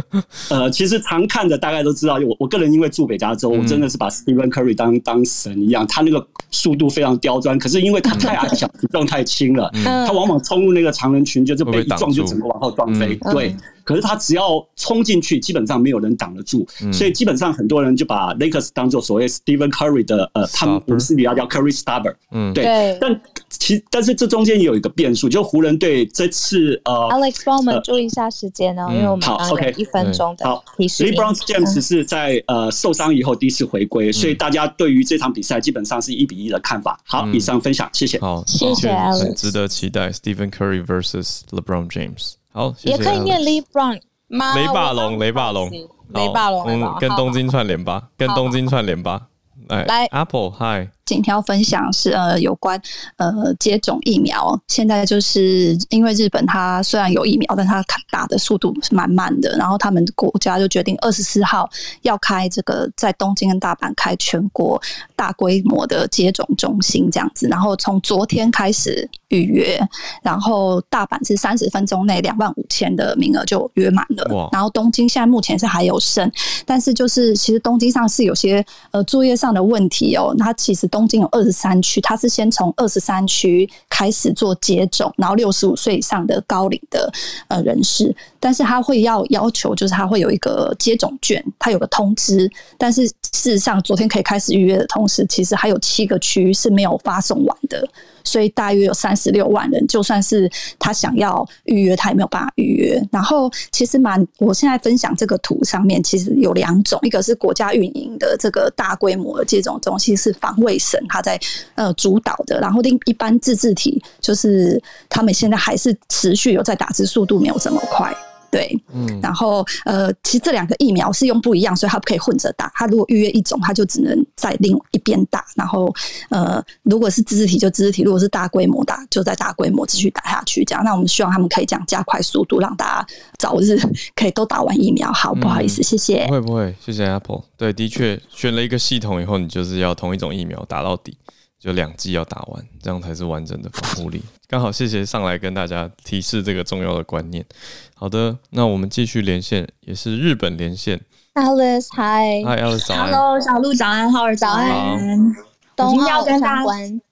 [0.50, 13.56] 呃，其实常看的大概都知道，我我个人因为住北加州，我真的是把 Stephen Curry 当当神一样，他那个速度非常刁钻，可是因为他太矮小，体重太轻了，他往往冲入那个长人群，就是被一撞就整个往后撞飞，对。
[13.84, 22.98] 可是他只要冲进去，基本上没有人挡得住，所以基本上很多人就把 Lakers 当做所谓 Stephen Curry 的呃，他们不是比较叫 Curry Stubber，嗯，对。
[23.00, 37.00] 但其但是这中间也有一个变数，就湖人队这次呃，Alex 帮我们注意一下时间哦，因为我们好 OK 一分钟的好，LeBron James 是在呃受伤以后第一次回归，所以大家对于这场比赛基本上是一比一的看法。
[37.06, 38.20] 好，以上分享，谢谢。
[38.20, 42.41] 好，谢谢 Alex，很值得期待 Stephen Curry versus LeBron James。
[42.52, 44.56] 好，谢谢，也可以念 LeBron 吗？
[44.56, 49.28] 雷霸龙，雷霸龙，雷霸龙，嗯，跟东京串联吧，跟东京串联吧。
[49.70, 50.90] 来，Apple，Hi。
[51.12, 52.82] 今天要分享是呃有关
[53.18, 61.70] 呃接种疫苗，现在就是因为日本它虽然有疫苗，但它打的速度是蛮慢的，然后他们国家就决定二十四号
[62.04, 64.82] 要开这个在东京跟大阪开全国
[65.14, 69.78] 大规模的接种中心这样子，然后从昨天开始预约，
[70.24, 76.32] 然后大阪是三十分钟内两万五千的名额就约满了，然后东京现在目前是还有剩，
[76.66, 87.12] 但是就是其实东京上是有些呃作业上的问题哦，它其实东东京有二十三区，他是先从二十三区开始做接种，然后六十五岁以上的高龄的
[87.48, 97.84] 呃人士，但是他会要要求，就是他会有一个接种券，他有个通知，但是事实上昨天可以开始预约的同时，其实还有七个区是没有发送完的。
[98.24, 103.02] 所以大约有三十六万人，就算是他想要预约，他也没有办法预约。
[103.12, 111.40] 然后其实蛮，我现在分享这个图上面其实有两种，一个是国家运营的这个大规模的接种中心是防卫省他在
[111.76, 118.16] 呃主导的，然后另一般自治体就是他们现在还是持续有在打，字速度没有这么快。
[118.52, 122.70] 对，嗯，然后呃，其实这两个疫苗是用不一样，所以它不可以混着打。
[122.76, 125.46] 它如果预约一种，它就只能在另一边打。
[125.56, 125.92] 然后
[126.30, 130.66] 呃，如果是自治体就自治体，如果是大规模打，就在大规模继续打下去。
[130.66, 133.08] 这样，那我们希望他们可以这样加快速度，让大家
[133.40, 133.80] 早日
[134.16, 135.12] 可以都打完疫苗。
[135.14, 136.26] 好，不好意思，谢谢。
[136.28, 137.44] 不会不会，谢谢 Apple。
[137.56, 141.18] 对，的确选了一个系统以后，你就是要同一种疫苗打到底。
[141.62, 144.20] 就两剂要打完，这样才是完整的防护力。
[144.48, 147.46] 刚好谢谢上来跟大家提示这个重要的观念。
[147.94, 151.00] 好的，那我们继续连线，也是日本连线。
[151.36, 153.12] Alice，Hi，Hi，Alice，早安。
[153.12, 155.36] Hello，小鹿早安，浩儿早安。
[155.84, 156.64] 我今天要跟大家，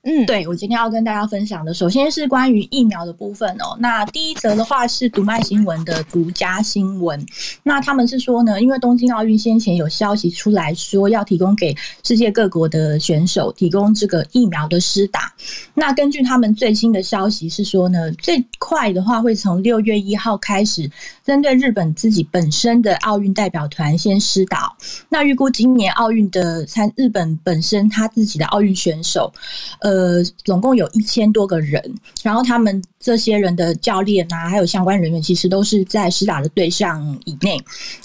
[0.04, 3.76] 嗯，对，我今天要跟大家分享的，首先是关于疫苗的部分哦。
[3.80, 7.26] 那第一则的话是读卖新闻的独家新闻，
[7.64, 15.34] 那他们是说呢，因为东京奥运先前有消息出来说要提供给世界各国的选手提供这个疫苗的施打。
[15.74, 20.90] 那根据他们最新的消息是说呢，最快的话会从六月一号开始，
[21.26, 24.74] 针对日本自己本身的奥运代表团先施打。
[25.10, 29.32] 那预估今年奥运的参日本本身他自己的奥奥运选手，
[29.80, 31.82] 呃，总共有一千多个人，
[32.22, 37.58] 然后他们这些人的教练啊，还有相关人员，其实都是在施打的对象以内，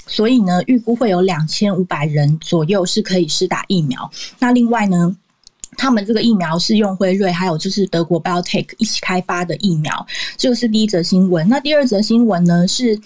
[0.07, 4.09] 所以呢，预估会有两千五百人左右是可以施打疫苗。
[4.39, 5.17] 那另外呢，
[5.77, 11.49] 他们这个疫苗是用辉瑞，还有就是德国 BioTech 一起开发的疫苗，这个是第一则新闻。
[11.49, 13.01] 那第二则新闻呢是。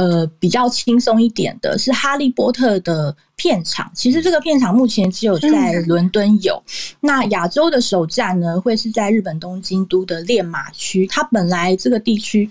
[0.00, 3.92] 呃，比较轻松一点的是《哈利波特》的片场。
[3.94, 6.62] 其实这个片场目前只有在伦敦有。
[7.00, 11.06] 那亚洲的首站呢，会是在日本东京都的练马区。
[11.06, 12.48] 它本来这个地区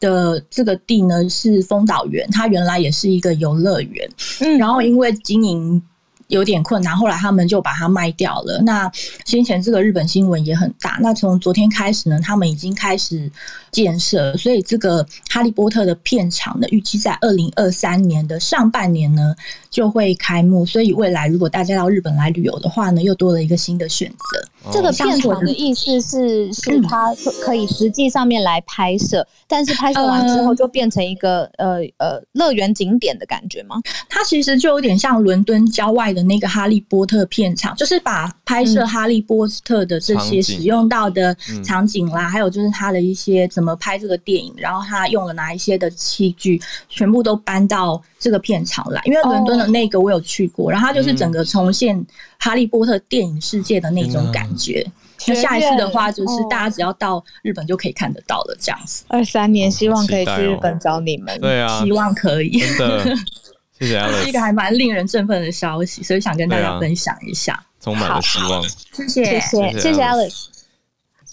[0.00, 4.10] 的这个地呢是丰岛园，它原来也是一个游乐园。
[4.40, 5.80] 嗯，然后因为经营。
[6.28, 8.60] 有点困难，后来他们就把它卖掉了。
[8.60, 8.90] 那
[9.24, 10.98] 先前这个日本新闻也很大。
[11.00, 13.32] 那从昨天开始呢，他们已经开始
[13.70, 19.34] 建设，所以这个哈利波特的片场呢，预期在二零二三年的上半年呢
[19.70, 20.64] 就会开幕。
[20.64, 24.48] 所以未来如果大家到日本来旅游的话呢，又多了一个新的选择。
[24.72, 33.76] 这个片场的意思是，是它可以实际上面来拍摄，但是拍摄完之后就变成一个呃呃乐园景点的感觉吗？
[34.08, 49.02] 它其实就有点像伦敦郊外的那个哈利波特片场，就是把拍摄哈利波特的这些使用到的场景啦，还有就是它的一些怎么拍这个电影，然后他用了哪一些的器具，全部都搬到这个片场来。
[49.04, 52.06] 因为伦敦的那个我有去过，然后它就是整个重现
[52.38, 54.86] 哈利波特电影世界的那种感觉。
[55.26, 59.02] 那下一次的话，就是大家只要到日本就可以看得到了，这样子。
[59.08, 62.60] 二三年希望可以去日本找你们，对啊，希望可以。
[62.60, 63.16] 真的，
[63.80, 68.62] 谢谢 Alex，一个还蛮令人振奋的消息，所以想跟大家分享一下，充满了希望。
[68.62, 70.57] 谢谢，谢谢，谢谢 Alex。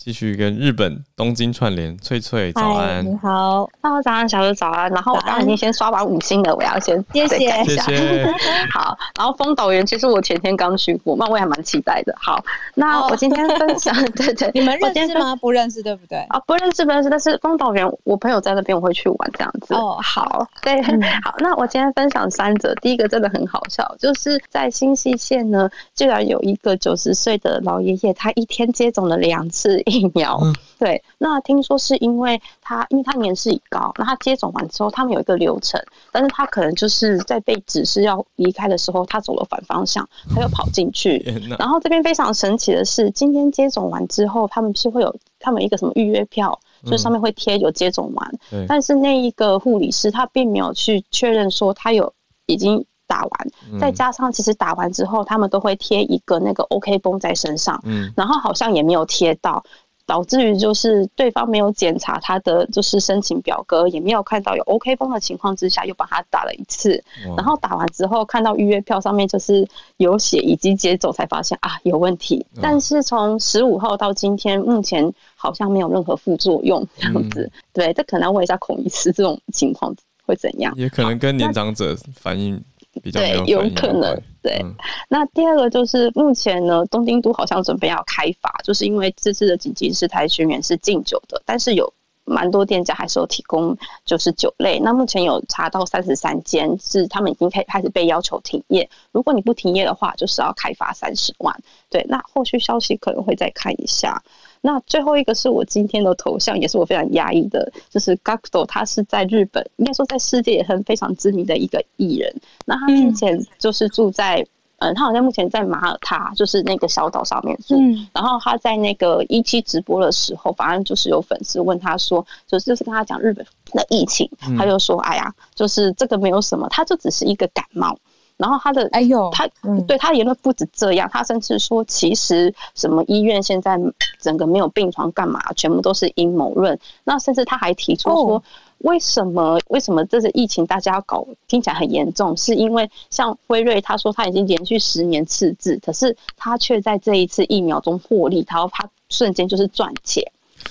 [0.06, 4.88] 继续跟日本东京串联，翠翠早安，你好，大早安，小鹿早安。
[4.92, 8.34] 然后我刚刚已经先刷完五星了，我要先谢谢谢谢。
[8.72, 12.14] 好，然后丰岛园其实我前天刚去过，那我也还蛮期待的。
[12.22, 12.40] 好，
[12.76, 15.36] 那我今天分享， 对对，你们认识吗？
[15.38, 16.20] 不认识，对不对？
[16.30, 19.74] 啊，不认识不认识，但是丰岛园我朋友在那边，我会去玩这样子。
[19.74, 20.80] 哦，好，对，
[21.24, 29.82] 好，那我今天分享三则，第一个真的很好笑，就是在新潟县呢，居然有一个九十岁的老爷爷，他一天接种了两次。
[29.96, 30.40] 疫苗，
[30.78, 35.82] 对，那听说是因为他，因为他年事已高，那他接种完之后，他们有一个流程，
[36.12, 41.18] 但是他可能就是在被指示要离开的时候，他走了反方向，他又跑进去。
[41.58, 48.32] 然后这边非常神奇的是，今天接种完之后，他们是会有他们一个什么预约票，就是上面会贴有接种完，
[48.68, 52.12] 但是那一个护理师他并没有去确认说他有
[52.48, 52.86] 已经。
[53.08, 59.64] 打完，再加上其实打完之后，他们都会贴一个那个 OK 绷在身上，嗯，然后好像也没有贴到，
[60.06, 67.04] 导致于就是对方没有检查他的就是申请表格，也没有看到有 OK 封的情况之下，又帮他打了一次，
[67.36, 80.74] 然后打完之后看到预约票上面就是有写以及接走，才发现啊有问题，但是从十五号到今天，目前好像没有任何副作用这样子，对，这可能要问一下孔医师这种情况会怎样？
[80.78, 82.64] 也可能跟年长者反应。
[83.12, 84.18] 对，有可能。
[84.46, 84.76] 对，嗯、
[85.10, 91.92] 那第二个就是目前呢，东京都好像准备要开罚，就是因为这次的紧急事态宣言是禁酒的，但是有
[92.26, 94.80] 蛮多店家还是有提供就是酒类。
[94.80, 98.88] 那目前有查到三十三间，是他们已经开开始被要求停业。
[99.12, 101.60] 如果你不停业的话，就是要开罚三十万。
[101.90, 104.22] 对，那后续消息可能会再看一下。
[104.66, 112.34] 那最后一个是我今天的头像，也是我非常压抑的，就是 GACKT，他是在日本，应该说在世界也很非常知名的一个艺人。
[112.66, 114.40] 那他之前就是住在，
[114.80, 117.76] 嗯，嗯，他好像目前在马耳他，就是那个小岛上面住。
[117.80, 127.96] 嗯，然后他在那个一期直播的时候，反正就是有粉丝问他说，就是就是跟他讲日本的疫情，他就说，哎呀，就是这个没有什么，他就只是一个感冒。
[128.38, 129.48] 然后他的哎呦，他
[129.88, 133.80] 对他的言论不止这样，他甚至说，其实什么医院现在
[134.26, 136.78] 整个没有病床干嘛，全部都是阴谋论。
[137.04, 138.44] 那甚至他还提出说，
[138.80, 150.24] 为什么为什么这次疫情大家要搞听起来很严重，是因为像辉瑞他说他已经连续十年赤字，可是他却在这一次疫苗中获利，然后他瞬间就是赚钱。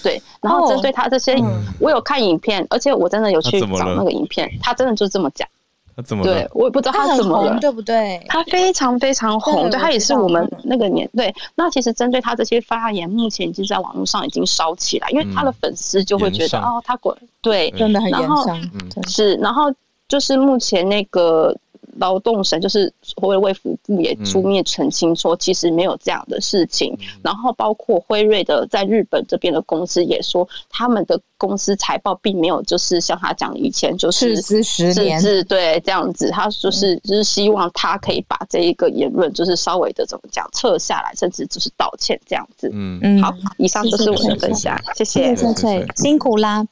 [0.03, 1.37] 对，然后针对他这些，
[1.79, 5.49] 我有看影片，而且我真的有去找那个影片，他真的就这么讲。
[5.97, 6.25] 他怎么？
[6.25, 8.21] 对，我也不知道他怎么了，对不对？
[8.29, 11.35] 他非常非常红，对，他也是我们那个年对。
[11.55, 18.61] 那其实针对他这些发言，目前已经在网络上已经烧起来，因为他的粉丝就会觉得哦，他滚对，真的很严重。
[19.07, 19.73] 是，然后
[20.09, 21.55] 就是目前那个
[21.99, 26.95] 劳动省就是所谓卫福部也出面澄清说，其实没有这样的事情。
[27.01, 42.71] 嗯、然后包括辉瑞的在日本这边的公司也说，他们的公司财报并没有就是像他讲的以前就是赤字十年，对这样子，他就是就是希望他可以把这一个言论就是稍微的怎么讲撤下来，甚至就是道歉这样子。
[42.73, 43.01] 嗯。
[43.03, 46.67] 嗯，好，以上就是我的分享，谢谢，翠翠辛苦啦。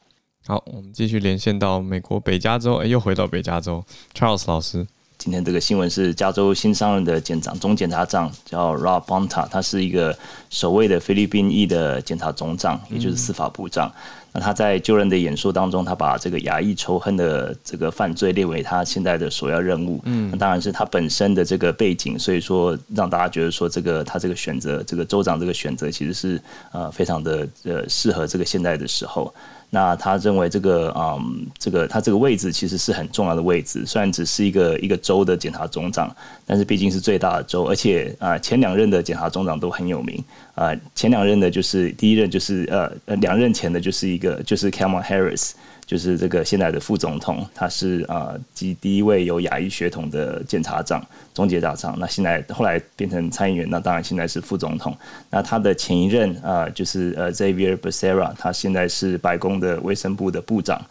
[0.45, 4.85] 好，我们继续连线到美国北加州，哎，又回到北加州，Charles 老师。
[5.23, 10.13] 今天这个新闻是加州新上任的检长总检察长叫 Rob Bonta，他是一个
[10.49, 13.87] 首位的菲律宾裔的检察总长，也就是司法部长。
[13.87, 13.95] 嗯、
[14.33, 20.01] 那他在就任的演说当中，他把这个亚裔仇恨的这个犯罪列为他现在的首要任务。
[20.03, 26.41] 嗯，那当然是他本身的这个背景，所以说让大家觉得说这个他这个选择，这个州长这个选择其实是
[26.73, 29.33] 呃非常的呃适合这个现在的时候。
[29.73, 36.15] 那他认为这个嗯，这个他这个位置其实是很重要的位置，虽然只是一个一个州的检察总长，
[36.45, 45.53] 但是毕竟是最大的州，而且啊前两任的检察总长都很有名啊，前两任的就是第一任就是呃两任前的就是一个就是 Kamala Harris。
[45.85, 51.97] 就是这个现在的副总统，他是啊，第第一位有亚裔血统的检察长、终结大长。
[51.99, 54.95] 那现在后来变成参议员，那当然现在是副总统。
[55.29, 60.81] 那他的前一任啊，就是呃 Xavier Becerra，他现在是白宫的卫生部的部长。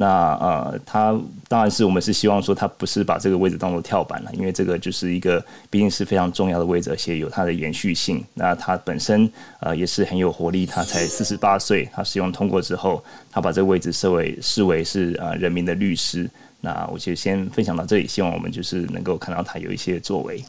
[0.00, 1.12] 那呃，他
[1.48, 8.24] 当然是我们是希望说他不是把这个位置当做跳板了，因为这个就是一个毕竟是非常重要的位置，而且有它的延续性。
[8.32, 9.28] 那他本身
[9.58, 16.30] 呃也是很有活力，他才四十八岁，他使用通过之后，他把这个位置设为视为是呃人民的律师。
[16.60, 20.40] 那我就先分享到这里，希望我们就是能够看到他有一些作为。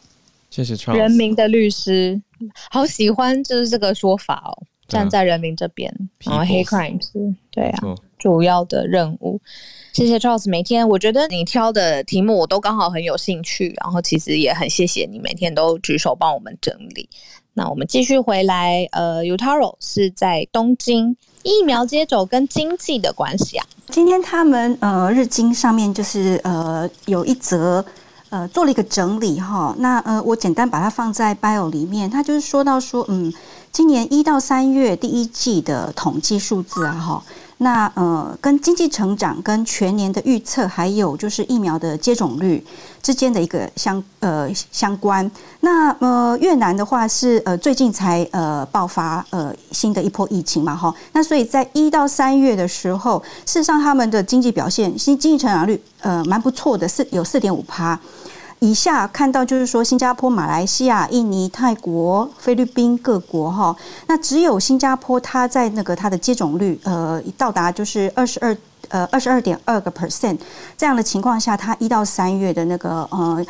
[0.52, 0.96] 谢谢 Charles。
[0.96, 2.22] 人民的律师，
[2.70, 4.54] 好喜欢就是这个说法哦，
[4.88, 5.92] 站在人民这边，
[6.24, 7.10] 然后 hate crimes，
[7.50, 7.96] 对啊。
[8.20, 9.40] 主要的任务，
[9.94, 10.48] 谢谢 Charles。
[10.48, 17.10] 每天我觉得你挑的题目我都刚好很有兴趣，然后其实也很谢谢你每天都举手帮我们整理。
[17.54, 23.66] 那我们继续回来，呃，Utaro 是在东京疫苗接种跟经济的关系啊。
[23.90, 27.84] 今天他们呃日经上面就是呃有一则
[28.30, 33.34] 呃做了一个整理哈，那呃我简单把它放在 bio 里面，他就是说到说嗯，
[33.72, 37.24] 今年一到三月第一季的统计数字啊哈。
[37.62, 42.66] 那呃，跟经济成长、跟全年的预测，还有就是疫苗的接种率
[43.02, 45.30] 之间的一个相呃相关。
[45.60, 50.94] 那呃，越南的话是呃最近才呃爆发呃新的一波疫情嘛哈。
[51.12, 58.00] 那所以在一到三月的时候，事实上他们的经济表现，新经济成长率呃蛮不错的，四有四点五趴。
[58.60, 63.74] 以下看到就是说，新加坡、马来西亚、印尼、泰国、菲律宾各国哈，
[64.08, 68.58] 那只有新加坡它在那个它的接种率呃到达就是二十二
[68.90, 70.38] 呃二十二点二个 percent
[70.78, 73.46] 这样的情况下，它一到三月的那个呃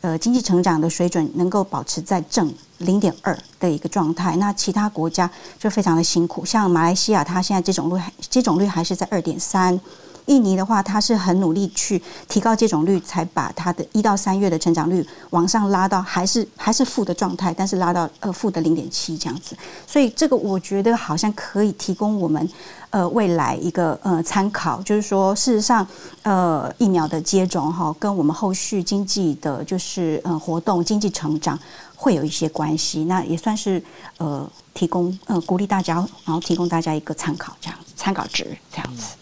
[0.00, 8.00] 呃经济成长的水准能够保持在正零点二的一个状态，那其他国家就非常的辛苦，像马来西亚它现在接种率
[8.30, 9.80] 接种率还是在二点三。
[10.26, 19.56] 印尼的话，它是很努力去提高接种率，才把它的一到三月的成长率往上拉到还是还是负的状态，但是拉到呃负的零点七这样子。
[19.86, 22.48] 所以这个我觉得好像可以提供我们
[22.90, 25.86] 呃未来一个呃参考，就是说事实上
[26.22, 31.58] 呃疫苗的接种哈跟我们后续经济的就是呃活动经济成长
[31.96, 33.82] 会有一些关系，那也算是
[34.18, 39.16] 呃提供呃鼓励大家，然后提供大家一个参考这样参考值这样子。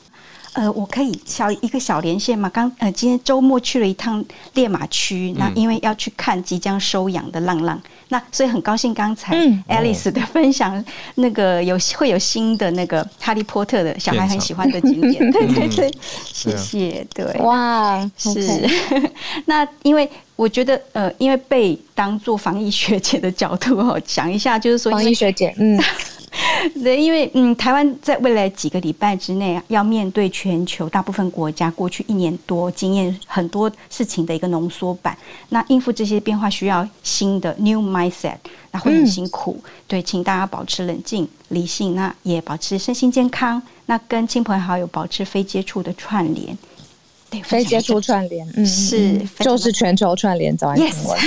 [0.54, 2.50] 呃，我可以小一个小连线吗？
[2.52, 4.24] 刚呃，今天周末去了一趟
[4.54, 9.36] 烈马区，那因为要去看即将收养的浪浪，那所以很高兴刚才
[9.68, 10.84] Alice 的分享，
[11.14, 15.94] 那个有会有新的那个哈利波特的小孩很喜欢的景点，对对对，
[16.32, 18.68] 谢谢，对，哇，是，
[19.46, 25.80] 那因为我觉得呃，因为被当做防疫学姐的角度哦，想一下就是说防疫学姐，嗯。
[26.82, 35.16] 对，因为嗯，台湾在未来几个礼拜之内要面对全球大部分国家过去一年多经验很多事情的一个浓缩版，
[35.48, 38.36] 那应付这些变化需要新的 new mindset，
[38.70, 39.60] 那会很辛苦。
[39.64, 46.56] 嗯、对，请大家保持冷静、理性，那也保持身心健康，那跟亲朋好友保持非接触的串联。
[47.28, 51.18] 对，非接触串联，嗯，是，就是全球串联早安新闻。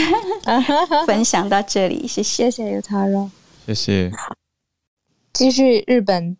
[1.08, 3.30] 分享到这里，谢谢，谢谢 Yutaro，
[3.66, 4.12] 谢谢。
[5.34, 6.38] 继续日本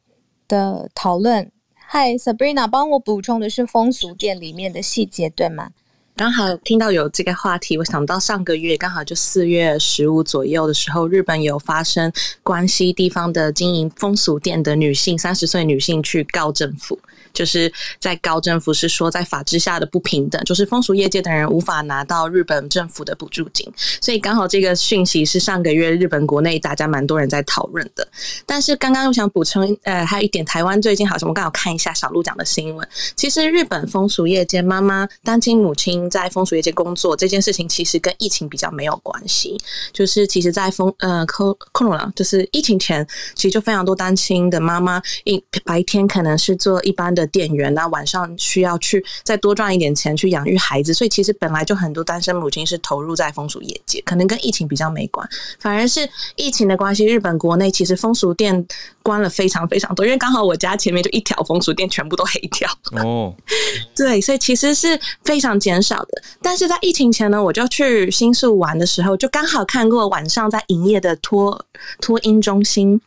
[0.48, 1.52] 的讨论。
[1.74, 5.72] 嗨，Sabrina，帮我补充的是风俗店里面的细节，对吗？
[6.16, 12.14] 刚好听到有这个话题，我想到上个月刚好就四月十五左右的时候，日本有发生
[12.44, 17.00] 关西地方的经营风俗店的女性三十岁女性去告政府。
[17.34, 23.68] 就是在高政府是说在法治下的不平等，就是风俗业界的人无法拿到日本政府的补助金，
[24.02, 28.08] 所以刚好这个讯息是上个月日本国内大家蛮多人在讨论的。
[28.46, 39.58] 但是刚刚又想补充，呃，还有一点，台湾最近好像我刚好看一下小路讲的新闻，其实日本风俗业界妈妈单亲母亲在风俗业界工作这件事情，其实跟疫情比较没有关系，
[39.92, 43.06] 就是其实在风呃 corona 就是疫情前，
[43.36, 55.28] 其实就非常多单亲的妈妈一白天可能是做一般的店员，那晚上需要去再多赚一点钱去养育孩子，所以其实本来就很多单身母亲是投入在风俗业界，可能跟疫情比较没关，
[55.60, 58.66] 反而是疫情的关系，日本国内其实风俗店
[59.04, 62.70] 关了非常非常多，因为刚好我家前面就一条风俗店，全部都黑掉。
[63.04, 63.34] 哦，
[63.96, 66.24] 对，所以其实是非常减少的。
[66.42, 71.64] 但是在疫情前呢，我就去新宿玩的时候，就刚好看过晚上在营业的托
[72.02, 73.00] 托婴中心。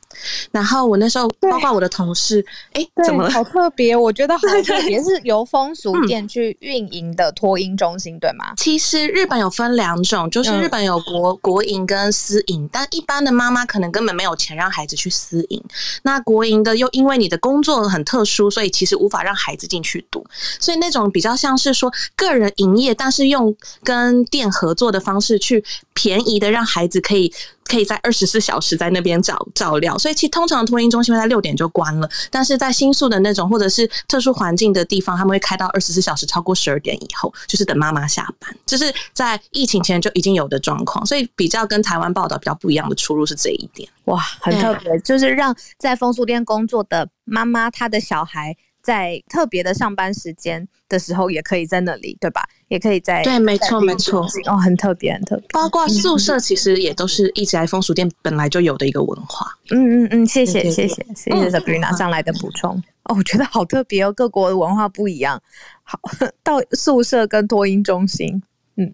[0.51, 2.43] 然后我那时候包括我的同事，
[2.73, 3.31] 哎，怎么了？
[3.31, 8.55] 好特别，我觉得好特别，是由风俗店去运营的托婴中心，对吗？
[8.57, 15.63] 其实日本有分两种，就是日本有国国营跟私营，但一般的妈妈可能根本没有钱让孩子去私营。
[16.03, 20.25] 那国营的又因为你的工作很特殊，所以其实无法让孩子进去读，
[20.61, 25.65] 所以那种比较像是说个人营业，但是用跟店合作的方式去
[25.95, 27.33] 便宜的让孩子可以。
[27.69, 43.89] 可以在二十四小时在那边照照料，所以其实通常托婴中心会在六点就关了，但是在新宿的那种或者是特殊环境的地方，他们会开到二十四小时，超过十二点以后，就是等妈妈下班，这是在疫情前就已经有的状况，所以比较跟台湾报道比较不一样的出入是这一点。
[44.05, 48.57] 哇，很特别，就是让在风俗店工作的妈妈，她的小孩。
[48.87, 52.49] 在特别的上班时间的时候，也可以在那里，对吧？
[52.69, 55.49] 也可以在对，没错，没错，哦，很特别，很特别。
[55.51, 59.45] 包括宿舍，其实也都是一直在风俗店本来就有的一个文化。
[59.71, 62.81] 嗯嗯嗯，谢谢对对对谢谢谢谢 Sabrina 上来的补充。
[63.05, 65.43] 哦，我觉得好特别哦，各国的文化不一样。
[65.83, 65.99] 好，
[66.45, 68.41] 到宿舍跟托婴中心，
[68.77, 68.93] 嗯，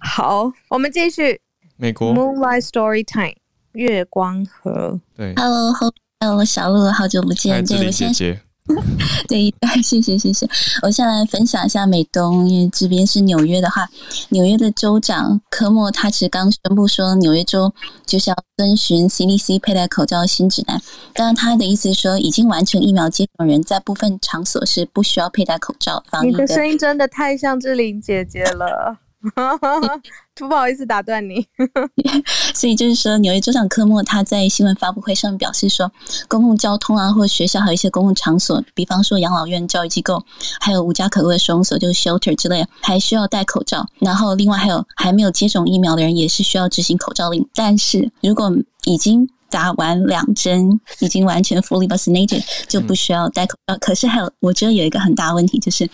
[0.00, 1.42] 好，我们继续。
[1.76, 3.34] 美国 Moonlight Story Time，
[3.72, 4.98] 月光河。
[5.16, 8.40] 对，Hello，Hello，小鹿，好久不见，这位姐姐。
[9.28, 9.52] 对，
[9.82, 10.48] 谢谢谢谢。
[10.82, 13.86] 我先来分享一下美东，因为这边是纽约的话，
[14.30, 17.72] 纽约的州长科莫他其实刚宣布说，纽约州
[18.06, 20.80] 就是要遵循 CDC 佩戴口罩的新指南。
[21.12, 26.02] 当然，他的意思是说，已经完成疫苗接种人在部分场所是不需要佩戴口罩。
[26.08, 28.98] 防疫你的声音真的太像志玲姐姐了。
[30.36, 31.46] 不好意思打断你，
[32.52, 35.90] 所以就是说，纽约州长科莫他在新闻发布会上表示说，
[36.28, 40.22] 公共交通啊，或学校还有一些公共场所，比方说养老院、教育机构，
[40.60, 43.86] 还有无家可归的收容所，就是 shelter 之类，还需要戴口罩。
[44.00, 47.48] 然后，另外还有还没有接种疫苗的人，也是需要执行口罩令。
[47.54, 48.52] 但是如果
[48.84, 53.76] 已经打完两针，已经完全 fully vaccinated，就不需要戴口罩。
[53.80, 55.88] 可是还有，我觉得有一个很大的问题就是。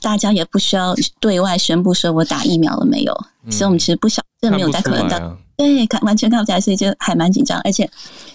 [0.00, 3.12] 大家也不需要对外宣布说我打疫苗了没有，
[3.44, 7.60] 嗯、所以我们其实不晓这没有戴口罩，啊、对，看完全看不出来，所以就还蛮紧张。
[7.64, 7.88] 而且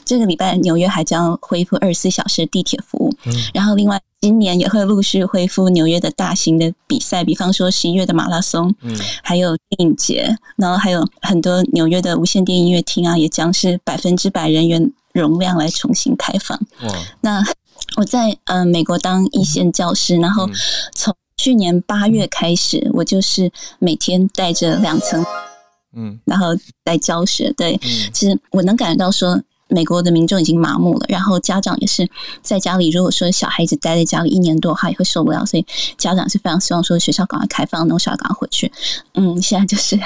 [0.03, 16.59] 这个礼拜纽约还将恢复二十四小时地铁服务，嗯、然后另外今年也会陆续恢复纽约的大型的比赛，比方说十一月的马拉松，嗯，还有电影节，然后还有很多纽约的无线电音乐厅啊，也将是百分之百人员容量来重新开放。
[17.21, 17.43] 那
[17.97, 20.47] 我在嗯、呃、美国当一线教师，然后
[20.93, 25.25] 从去年八月开始，我就是每天带着两层，
[25.95, 26.49] 嗯，然后
[26.85, 27.51] 来教学。
[27.53, 32.07] 对，嗯、其实我能感觉到说，美国的民众已经麻木了，然后家长也是
[32.43, 32.91] 在家里。
[32.91, 35.65] 如果说小孩子待在家里一年多，他也会受不了，所以
[35.97, 38.71] 家长是非常希望说学校赶快开放，然后小孩赶快回去。
[39.15, 39.99] 嗯，现在就是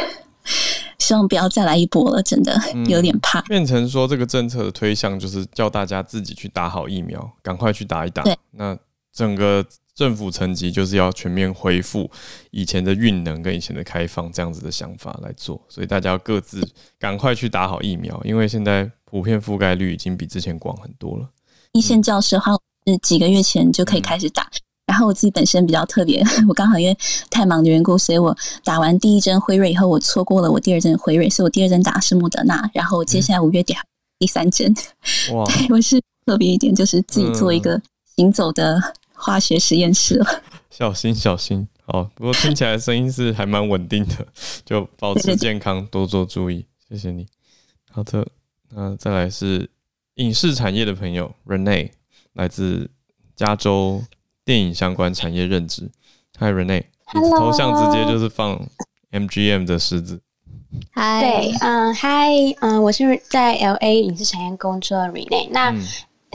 [0.99, 2.57] 希望不要再来一波了，真的
[2.87, 3.41] 有点怕。
[3.41, 8.23] 嗯、变成说这个政策的推向就是叫大家自己去打好疫苗，赶快去打一打。
[8.23, 8.77] 对，那
[9.11, 9.65] 整个。
[9.95, 12.11] 政府层级就是要全面恢复
[12.51, 16.67] 以前的运能跟以前的开放这样子的想法来做，所以大家要各自
[16.99, 21.29] 赶快去打好疫苗，因为现在普遍覆盖率已经比之前广很多了。
[21.71, 22.51] 一线教师的话，
[22.85, 26.97] 是几个月前就可以开始打，嗯、然后我自己本身比较特别，我刚好因为
[27.29, 33.81] 太忙的缘故，所以我打完第一针辉瑞以后，我错过了我第二针辉瑞，所以我第二针打的是莫德纳，然后接下来五月底还
[34.19, 34.75] 第三针。
[35.33, 37.81] 哇， 对，我是特别一点，就是自己做一个
[38.17, 38.81] 行走的。
[39.25, 42.07] 化学实验室了，小心小心哦。
[42.13, 44.27] 不过听起来声音是还蛮稳定的，
[44.63, 46.65] 就保持健康，多做注意。
[46.87, 47.25] 谢谢你。
[47.91, 48.27] 好的，
[48.69, 49.67] 那再来是
[50.15, 51.89] 影视产业的朋友 Renee，
[52.33, 52.91] 来自
[53.35, 54.03] 加州
[54.43, 55.89] 电影相关产业任职。
[56.37, 56.83] Hi Renee，
[57.15, 58.67] 你的头像直接就是放
[59.11, 60.21] MGM 的狮子。
[60.93, 65.47] Hi，对，嗯，Hi，嗯，我是在 LA 影视产业工作的 Renee。
[65.49, 65.81] 那、嗯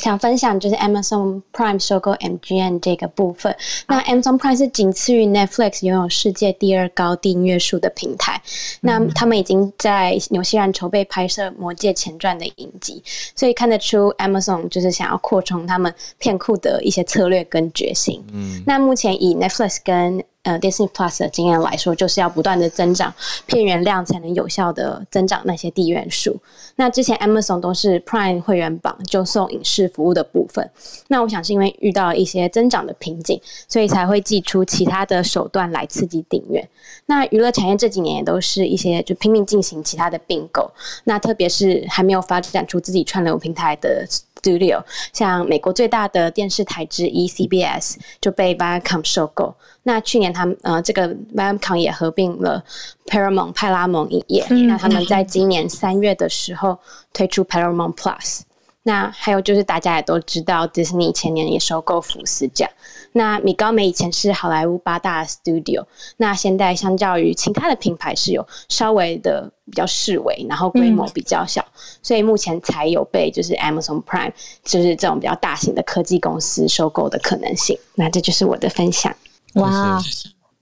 [0.01, 3.55] 想分享就是 Amazon Prime 收购 MGM 这个部分。
[3.87, 8.41] 那 Amazon Prime 是仅次于 Netflix 拥有世界第二高订阅数的平台。
[8.81, 13.03] 那他们已经在纽西兰筹备拍摄《魔界前传》的影集，
[13.37, 18.25] 所以看得出 Amazon 就是想要扩充他们片库的一些策略跟决心。
[18.33, 23.12] 嗯，那目前以 Netflix 跟呃，Disney Plus 的经验来说，就是要不断的增长
[23.45, 26.34] 片源量，才能有效的增长那些订阅数。
[26.76, 30.70] 那之前 Amazon 都是 Prime 会员绑就送影视服务的部分。
[31.09, 33.38] 那我想是因为遇到了一些增长的瓶颈，
[33.68, 36.66] 所以才会祭出其他的手段来刺激订阅。
[37.05, 40.70] 那娱乐产业这几年也都是一些就拼命进行其他的并购。
[41.05, 44.07] 那特别是还没有发展出自己串流平台的
[44.41, 44.82] Studio，
[45.12, 49.55] 像美国最大的电视台之一 CBS 就被 Viacom 收购。
[49.82, 52.62] 那去年他们呃，这个 Viacom 也合并了
[53.07, 54.47] Paramount 派拉蒙影业。
[54.51, 56.78] 嗯、那他们在今年三月的时候
[57.12, 58.41] 推出 Paramount Plus。
[58.82, 62.68] 那还有就是大家也都知道，Disney 前年也收购福斯奖。
[63.13, 65.85] 那米高梅以前是好莱坞八大 Studio，
[66.17, 74.33] 那现在相较于其他的品牌是有稍微的比较示威，然后规模比较小，嗯、所以目前才有被就是 Amazon Prime
[74.63, 77.77] 就是这种比较大型的科技公司收购的可能性。
[77.95, 79.15] 那这就是我的分享。
[79.55, 80.01] 哇，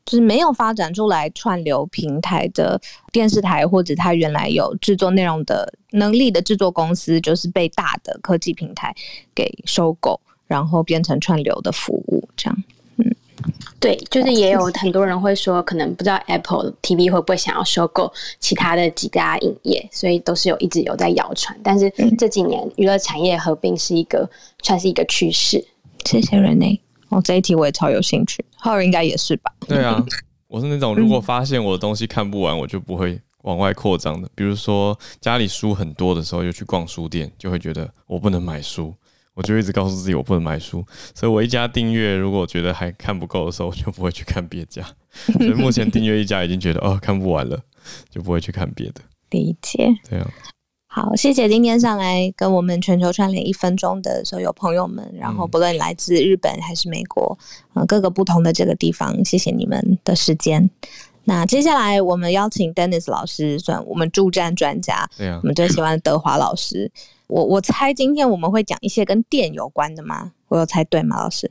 [0.06, 2.80] 就是没有发展出来串流平台的
[3.12, 8.94] 电视台，或者它原来有制作内容的能力的制作公司，就是被大的科技平台
[9.34, 10.18] 给收购，
[10.48, 12.64] 然后变成串流的服务，这样。
[12.96, 13.14] 嗯，
[13.78, 21.56] 对，就是也有很多人会说，可能不知道 Apple TV 会不会想要收购其他的几家影业，所以都是有一直有在谣传。
[21.62, 21.88] 但是
[22.18, 24.28] 这几年娱乐产业合并是一个
[24.64, 25.64] 算是一个趋势。
[26.04, 26.80] 谢谢 Renee。
[27.10, 29.52] 哦，这一题我也超有兴趣，浩尔应该也是吧？
[29.68, 30.04] 对啊，
[30.48, 34.28] 我是那种如果发现我的东西看不完，我就不会往外扩张的。
[34.34, 38.92] 比如说家里书很多的时候，又去逛书店，就会觉得我不能买书，
[39.38, 40.84] 我就一直告诉自己我不能买书。
[41.14, 44.82] 所以我一家订阅，如果觉得还看不够的时候，我就不会去看别家。
[45.38, 47.56] 所以目前订阅一家已经觉得哦看不完了，
[48.10, 49.00] 就不会去看别的。
[49.30, 49.88] 理解。
[50.10, 50.28] 对啊。
[50.90, 57.38] 好，谢谢今天上来跟我们全球串联一分钟的所有朋友们，然后不论来自日本还是美国，
[57.74, 60.68] 嗯，各个不同的这个地方，谢谢你们的时间。
[61.24, 66.90] 那接下来我们邀请 Dennis 老师，算我们助战专家，对啊，我们最喜欢的德华老师。
[67.28, 70.32] 我我猜今天我们会讲一些跟电有关的吗？
[70.48, 71.50] 我有猜对吗，老师？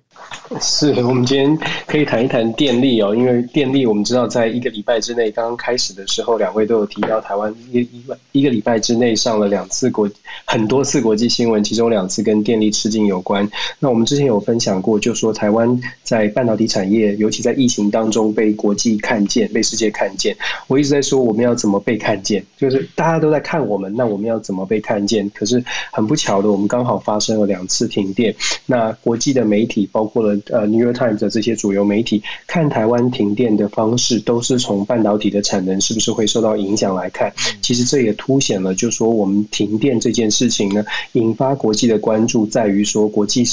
[0.60, 10.10] 是我们今天可以谈一谈电力哦，因为电力我们知道，在一个礼拜之内，刚刚开始的时候，两位都有提到台湾一一一个礼拜之内上了两次国
[10.45, 13.48] 很多次国际新闻，其中两次跟电力吃紧有关。
[13.80, 20.36] 那我们之前有分享过，就说台湾在半导体产业，尤其在疫情当中被国际看见，被世界看见。
[20.68, 25.30] 我一直在说我们要怎么被看见，就是大家都在看我们，那我们要怎么被看见？
[25.36, 28.34] 可是很不巧的，我们刚好发生了两次停电。
[28.66, 37.34] 那国际的媒体，包括了呃《New York Times》的这些主流媒体，看台湾停电的方式，都是从半导体的产能是不是会受到影响来看。
[37.62, 43.44] 其实这也凸显了，就是说我们停电这件事情呢，引发国际的关注，在于说国际。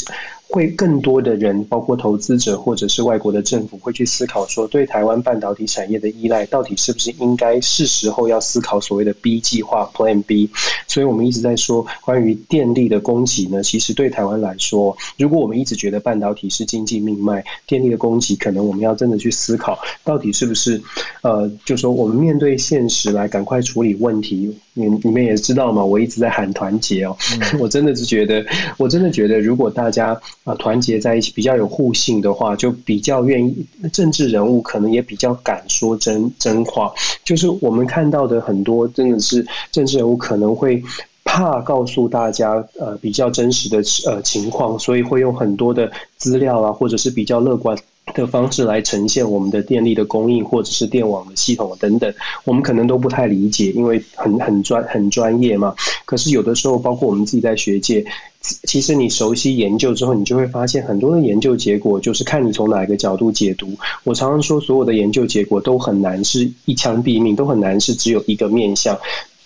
[0.48, 10.48] 会更多的人，包括投资者或者是外国的政府，会去思考说，对台湾半导体产业的依赖，到底是不是应该是时候要思考所谓的 B 计划 （Plan B）。
[10.86, 20.80] 所以，我们一直在说关于电力的供给呢，其实对台湾来说，如果我们一直觉得半导体是经济命脉，电力的供给可能我们要真的去思考，到底是不是
[21.22, 24.56] 呃，就说我们面对现实来赶快处理问题。
[24.74, 27.16] 你你们也知道嘛，我一直在喊团结哦，
[27.52, 28.44] 嗯、 我真的是觉得，
[28.76, 36.92] 我真的觉得，如果大家啊团结在一起，比较有互信的话，就比较愿意，政治人物可能也比较敢说真真话。
[37.24, 40.82] 就是我们看到的很多，真的是政治人物可能会
[41.22, 47.76] 怕告诉大家呃比较真实的呃情况，所以会用很多的资料啊，或者是比较乐观
[48.14, 55.74] 的方式来呈现我们的电力的供应，或者是电网的系统等等，我们可能都不太理解，因为很很专很专业嘛。
[56.04, 58.04] 可是有的时候，包括我们自己在学界，
[58.40, 63.76] 其实你熟悉研究之后，你就会发现很多的研究结果就是看你从哪一个角度解读。
[64.04, 68.98] 我常常说，所有的研究结果都很难是一枪毙命，都很难是只有一个面向。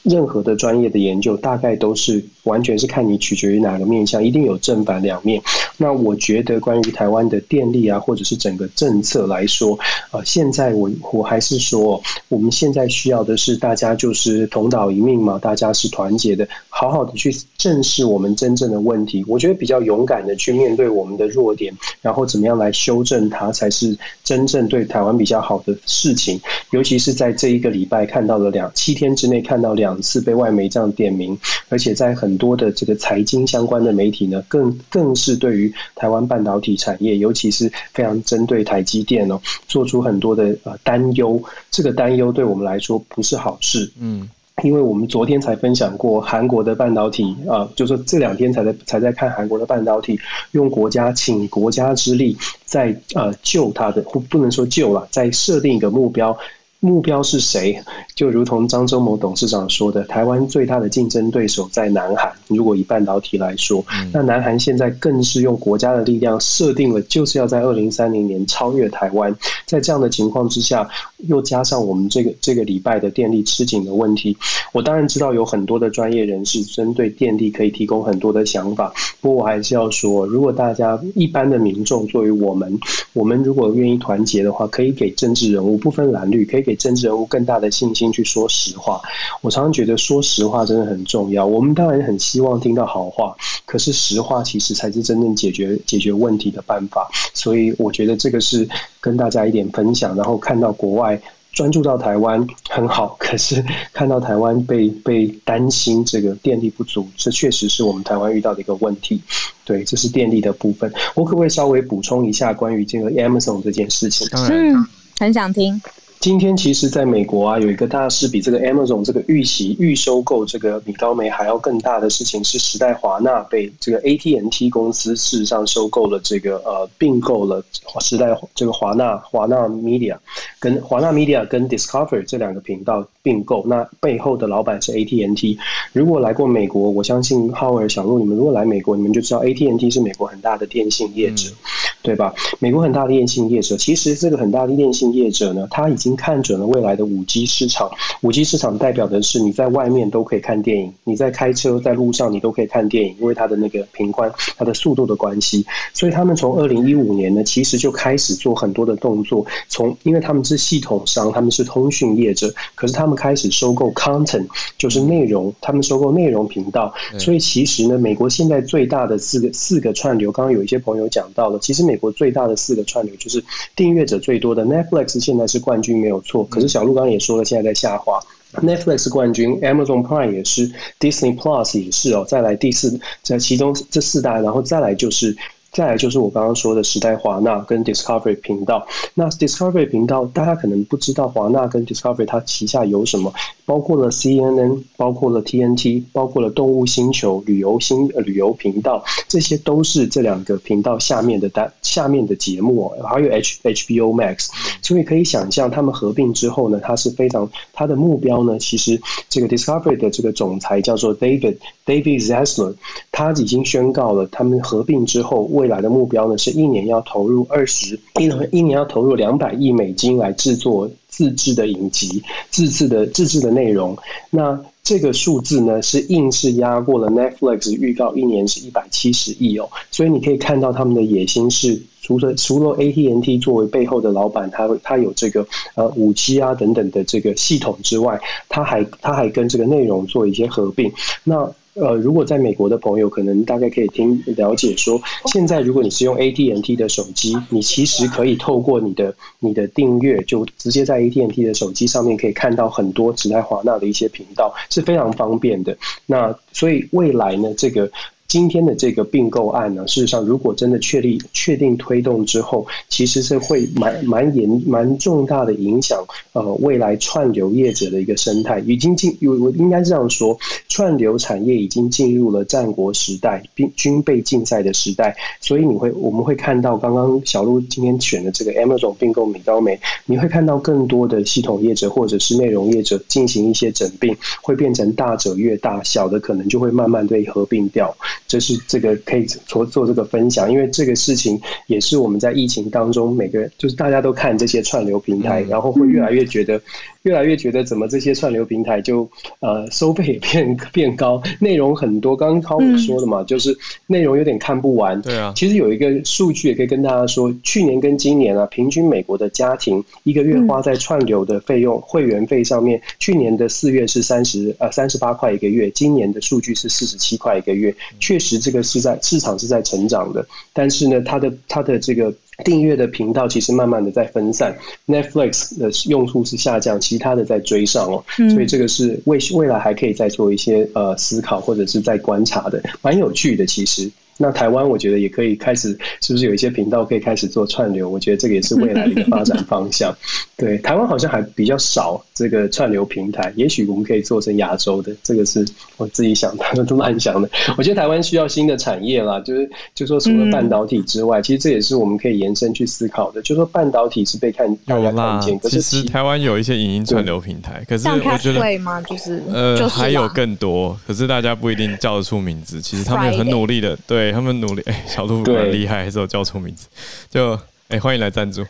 [0.05, 5.41] 任何的专业的研究，大概都是完全是看你取决于哪个面向，一定有正反两面。
[5.77, 9.79] 那我觉得，关于台湾的电力啊，或者是整个政策来说，
[10.11, 19.25] 呃，现在我我还是说，我们现在需要的是大家就是同岛一命嘛，大家是团结的，好好的去正视我们真正的问题。
[19.29, 26.41] 我觉得比较勇敢的去面对我们的弱点，然后怎么样来修正它，才是真正对台湾比较好的事情。
[26.73, 29.99] 尤其是在这一个礼拜看到了两七天之内看到两。
[30.01, 31.37] 次被外媒这样点名，
[31.69, 41.43] 而且在很多的这个财经相关的媒体呢，更更是对于台湾半导体产业，尤其是非常针对台积电哦，做出很多的呃担忧。
[41.71, 43.93] 这个担忧对我们来说不是好事。
[44.01, 44.31] 嗯。
[44.65, 50.19] 因为我们昨天才分享过韩国的半导体啊、呃，就是这两天才在才在看韩国的半导体，
[50.51, 56.37] 用国家请国家之力在呃救它的，不不能说救了，在设定一个目标。
[56.81, 57.77] 目标是谁？
[58.15, 62.33] 就如同张忠谋董事长说的，台湾最大的竞争对手在南韩。
[62.47, 69.35] 如果以半导体来说，那南韩现在更是用国家的力量设定了，就是要在二零三零年超越台湾。
[69.67, 70.89] 在这样的情况之下，
[71.27, 74.37] 又加上我们这个这个礼拜的电力吃紧的问题，
[74.73, 78.93] 我当然知道有很多的专业人士针对电力可以提供很多的想法。
[79.21, 82.79] 不过我还是要说，如果大家一般的民众作为我们，
[83.15, 86.68] 我们如果愿意团结的话，可以给政治人物不分蓝绿，可以。
[86.69, 89.01] 给政治人物更大的信心去说实话。
[89.41, 91.47] 我常常觉得说实话真的很重要。
[91.47, 97.09] 我们当然很希望听到好话，可是实话其实才是真正解决解决问题的办法。
[97.33, 98.69] 所以我觉得这个是
[99.01, 100.15] 跟大家一点分享。
[100.15, 101.21] 然后看到国外
[101.53, 109.21] 专注到台湾很好，可是看到台湾被被担心这个电力不足，这确实是我们台湾遇到的一个问题。
[109.65, 110.93] 对，这是电力的部分。
[111.15, 114.29] 我可不可以稍微补充一下关于这个 Amazon 这件事情？
[114.51, 114.87] 嗯，
[115.19, 115.81] 很想听。
[116.21, 127.65] 今天其实，在美国啊，有一个大事，比这个 Amazon 这个预期预收购这个米高梅还要更大的事情，是时代华纳被这个 AT&T 公司事实上收购了这个呃并购了
[128.01, 130.17] 时代这个华纳华纳 Media
[130.59, 135.59] 跟华纳 Media 跟 Discovery 这两个频道并购，那背后的老板是 AT&T。
[135.93, 141.55] 如果来过美国，我相信浩尔小鹿你们如果来美国，你们就知道 AT&T 是美国很大的电信业者，嗯、
[142.03, 142.35] 对吧？
[142.59, 147.91] 美国很大的电信业者，其实这个很大的电信业者呢，他已经已经看准了未来的五 G 市场，
[148.23, 155.67] 五 G 市场代表的是你在外面都可以看电影，你在开车在路上你都可以看电影，因为它的那个频宽、它的速度的关系。
[155.93, 159.45] 所以他们从二零一五年呢，其实就开始做很多的动作。
[159.69, 164.47] 从因为他们是系统商，他们是通讯业者，可是他们开始收购 content，
[164.79, 166.95] 就是内容，他们收购内容频道。
[167.19, 173.43] 所以其实呢，美国现在最大的四个四个串流，刚刚有一些朋友讲到了，其实美国最大的四个串流就是
[173.75, 175.99] 订阅者最多的 Netflix，现在是冠军。
[176.01, 178.21] 没有错，可是小鹿刚刚也说了，现在在下滑。
[178.63, 182.25] Netflix 冠军，Amazon Prime 也是，Disney Plus 也是哦。
[182.29, 185.37] 再来第四，在其中这四大，然后再来就是。
[185.71, 188.87] 再来就是我刚刚说的时代华纳跟 Discovery 频道。
[189.15, 193.33] 那 Discovery 频道，大家可能不知道华纳跟 Discovery 它旗下有什么，
[193.65, 204.49] 包括了 CNN，包括了 TNT，包括了动物星球、旅游星、呃、旅游频道，这些都是这两个频道下面的单下面的节目，还有 H HBO Max。
[204.83, 212.75] 所以可以想象，他们合并之后呢，它是非常它的目标呢，其实这个 Discovery 的这个总裁叫做 David David Zaslav，
[213.13, 223.97] 他已经宣告了，他们合并之后未来的目标呢，是一年要投入二十一年，一年要投入两百亿美金来制作自制的影集、自制的自制的内容。
[224.31, 229.69] 那这个数字呢，是硬是压过了 Netflix 预告一年是一百七十亿哦。
[229.91, 240.91] 所以你可以看到他们的野心是，除了除了 AT&T 作为背后的老板，他他有这个呃五 G 啊等等的这个系统之外，他还他还跟这个内容做一些合并。
[241.25, 255.77] 那呃，如果在美国的朋友，可能大概可以听了解说，现在如果你是用 AT&T 的手机，你其实可以透过你的你的订阅，就直接在 AT&T 的手机上面可以看到很多时代华纳的一些频道，是非常方便的。
[256.07, 257.91] 那所以未来呢，这个。
[258.29, 266.05] 今天的这个并购案呢，事实上，如果真的确立、确定推动之后，其实是会蛮蛮严、蛮重大的影响。
[266.35, 275.17] 呃，未来串流业者的一个生态已经进，我我应该这样说，串流产业已经进入了战国时代、并军备竞赛的时代。
[275.41, 287.97] 所以你会，我们会看到，刚刚小鹿今天选的这个 Amazon 并购米高梅，你会看到更多的系统业者或者是内容业者进行一些整并，会变成大者越大，小的可能就会慢慢被合并掉。
[288.27, 296.61] 这是这个可以做做这个分享，因为这个事情也是我们在疫情当中，每个人就是大家都看这些串流平台，然后会越来越觉得，
[297.09, 299.09] 越来越觉得怎么这些串流平台就
[299.41, 302.15] 呃收费也变 变高，内容很多。
[302.15, 303.57] 刚刚康说的嘛，就是
[303.87, 305.01] 内容有点看不完。
[305.01, 322.13] 对啊，其实有一个数据也可以跟大家说，去年跟今年啊，平均美国的家庭一个月花在串流的费用会员费上面，去年的四月是三十呃三十八块一个月，今年的数据是四十七块一个月，确实这个是在市场是在成长的，但是呢，它的它的这个
[322.45, 333.91] 订阅的频道其实慢慢的在分散，Netflix 的用户是下降，其他的在追上哦，所以这个是未未来还可以再做一些呃思考或者是在观察的，蛮有趣的其实。
[334.21, 337.89] 那台湾我觉得也可以开始，是不是有一些频道可以开始做串流？
[337.89, 339.97] 我觉得这个也是未来的一个发展方向。
[340.37, 344.95] 对，台湾好像还比较少这个串流平台，也许我们可以做成亚洲的。
[345.03, 345.45] 这个是
[345.77, 347.29] 我自己想的， 都乱想的。
[347.57, 353.23] 我觉得台湾需要新的产业啦，就是就说除了半导体之外，嗯、其实这也是我们可以延伸去思考的。
[353.23, 358.81] 就说半导体是被看大家看见，可是其实台湾有一些影音串流平台，可是我觉得会吗？
[358.83, 362.61] 就是呃，就是还有更多，可是大家不一定叫得出名字。
[362.61, 364.08] 其实他们也很努力的，对。
[364.13, 366.69] 他们努力，哎、欸，小鹿很厉害，还是有叫出名字。
[367.11, 367.35] 就
[367.69, 368.43] 哎、欸，欢迎来赞助，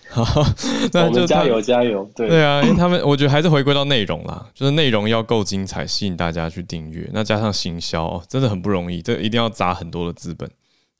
[0.92, 2.08] 那就加油加油。
[2.14, 7.08] 对对啊，因为他们我觉得还是回归到内容啦，就是内容要够精彩，吸引大家去订阅。
[7.12, 10.48] 那加上行销，真的很不容易，这一定要砸很多的资本，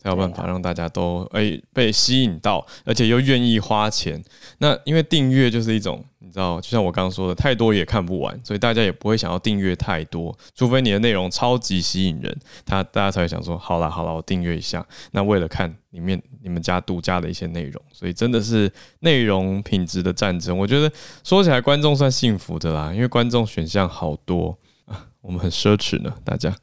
[0.09, 4.23] 才有办法让大家都诶、欸、被吸引到，而且又愿意花钱。
[4.59, 6.05] 那因为订阅就是一种。
[6.21, 14.87] 你知道，就像我刚刚说的，太多也看不完，所以大家也不会想要订阅太多，除非你的内容超级吸引人，他大家才会想说，好啦好啦，我订阅一下。
[15.13, 20.59] 那为了看里面你们家独家的一些内容，所以真的是内容品质的战争。
[20.59, 20.93] 我觉得
[21.25, 26.55] 说起来，观众算幸福的啦，因为观众选项好多啊，我们很奢侈呢，大家。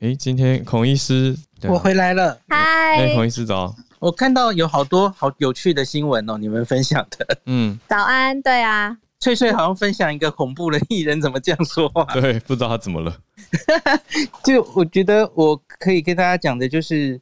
[0.00, 3.74] 诶，今天孔医师，我回来了，嗨，诶，孔医师早。
[3.98, 7.38] 我看到有好多好有趣的新闻哦，你们分享的。
[7.46, 12.04] 嗯，早安，对啊，翠翠好像分享一个恐怖的艺人怎么这样说话？
[12.12, 13.16] 对，不知道他怎么了。
[14.44, 17.18] 就我觉得我可以跟大家讲的就是，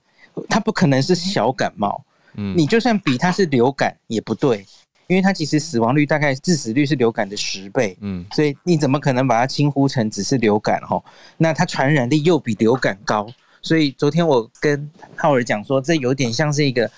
[0.49, 2.05] 他不可能是小感冒。
[2.35, 4.67] 嗯，你就算比他是流感也不对，
[5.07, 7.97] 因为他其实死亡率大概致死率是流感的十倍。
[8.01, 10.81] 嗯，所以你怎么可能把它轻忽成只是流感？
[10.91, 11.03] 哦，
[11.37, 13.25] 那它传染力又比流感高。
[13.65, 16.89] 所以昨天我跟浩尔讲说，这有点像是一个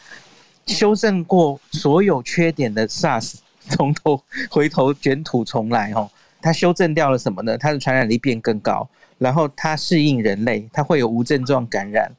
[0.66, 3.36] 修正过所有缺点的 SARS，
[3.70, 6.10] 从头回头卷土重来哦。
[6.42, 7.56] 它修正掉了什么呢？
[7.56, 8.86] 它的传染力变更高，
[9.16, 12.10] 然后它适应人类，它会有无症状感染，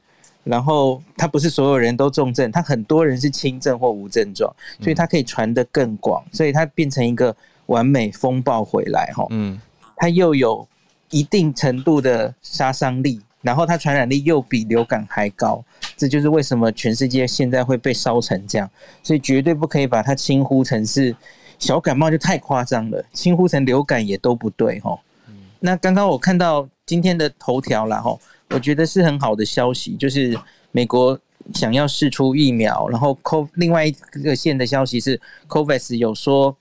[0.45, 4.49] 然后它不是所有人都重症，它很多人是轻症或无症状，
[4.81, 7.35] 所以它可以传得更广，所以它变成一个
[7.65, 9.27] 完美风暴回来哈。
[9.29, 9.59] 嗯，
[9.97, 10.65] 它又有
[11.09, 13.19] 一定程度的杀伤力。
[13.47, 15.63] 然后它传染力又比流感还高，
[15.95, 18.69] 这就是为什么全世界现在会被烧成这样。
[19.01, 21.15] 所以绝对不可以把它轻忽成是
[21.57, 23.01] 小感冒，就太夸张了。
[23.13, 24.99] 轻忽成流感也都不对哈。
[25.61, 28.19] 那刚刚我看到今天的头条了哈，
[28.49, 30.37] 我觉得是很好的消息，就是
[30.73, 31.17] 美国
[31.53, 33.91] 想要试出疫苗，然后 Co 另外一
[34.25, 35.17] 个线的消息是
[35.47, 36.53] COVAX 有说，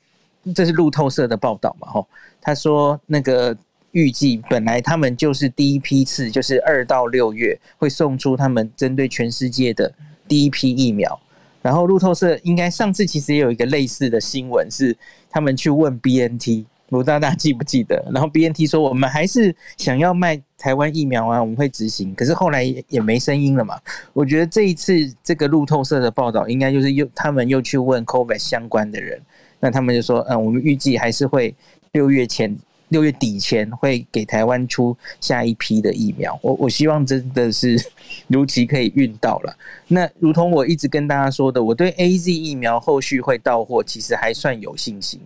[0.54, 2.06] 这是路透社的报道嘛哈，
[2.40, 3.56] 他说那个。
[3.96, 9.90] 预计本来他们就是第一批次，就是二到六月会送出他们针对全世界的
[10.28, 11.18] 第一批疫苗。
[11.62, 14.94] 然后路透社应该上次其实也有一个类似的新闻，是
[15.30, 18.04] 他们去问 BNT，不知道大家记不记得？
[18.12, 22.14] 然后 BNT 说我们还是想要卖台湾疫苗啊，我们会执行。
[22.14, 23.80] 可是后来也没声音了嘛。
[24.12, 24.92] 我觉得这一次
[25.24, 29.18] 这个路透社的报道，应该就是又他们又去问 Covid 相关的人，
[29.58, 31.54] 那他们就说，嗯，我们预计还是会
[31.92, 32.54] 六月前。
[32.88, 37.76] 六月底前会给台湾出下一批的疫苗，我我希望真的是
[38.28, 39.56] 如期可以运到了。
[39.88, 45.20] 那如同我一直跟大家说的，我对 AZ 疫苗后续会到货，其实还算有信心。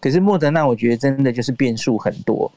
[0.00, 2.50] 可是莫德纳，我觉得真的就是变数很多，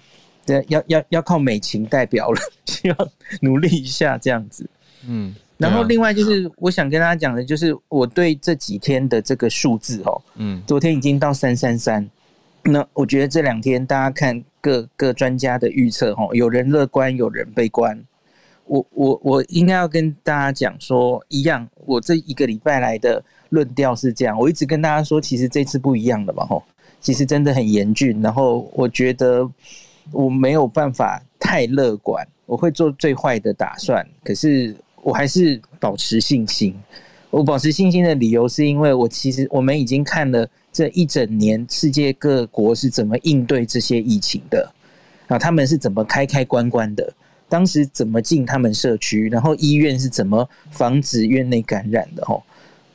[0.46, 3.10] 这要要要靠美琴代表了， 希望
[3.41, 4.68] 努力一下这样子。
[5.08, 12.08] 嗯，然后另外就是我想跟大家讲的，就是我对这几天的这个数字哦，嗯，昨天已经到三三三。
[12.68, 18.03] 那我觉得这两天大家看各各专家的预测，哈，有人乐观，有人悲观。
[18.66, 24.36] 我我我应该要跟大家讲说一样，我这一个礼拜来的论调是这样。
[24.36, 26.59] 我一直跟大家说，其实这次不一样的嘛，哈，
[26.99, 28.20] 其实真的很严峻。
[28.24, 29.47] 然后我觉得
[30.11, 34.03] 我没有办法太乐观，我会做最坏的打算。
[34.24, 36.76] 可是我还是保持信心。
[37.30, 40.49] 我保持信心的理由是因为我其实我们已经看了。
[40.76, 44.69] 这一整年，世界各国是怎么应对这些疫情的？
[45.28, 47.13] 啊，他们是怎么开开关关的？
[47.47, 49.30] 当时怎么进他们社区？
[49.30, 52.26] 然后医院是怎么防止院内感染的？
[52.26, 52.43] 吼，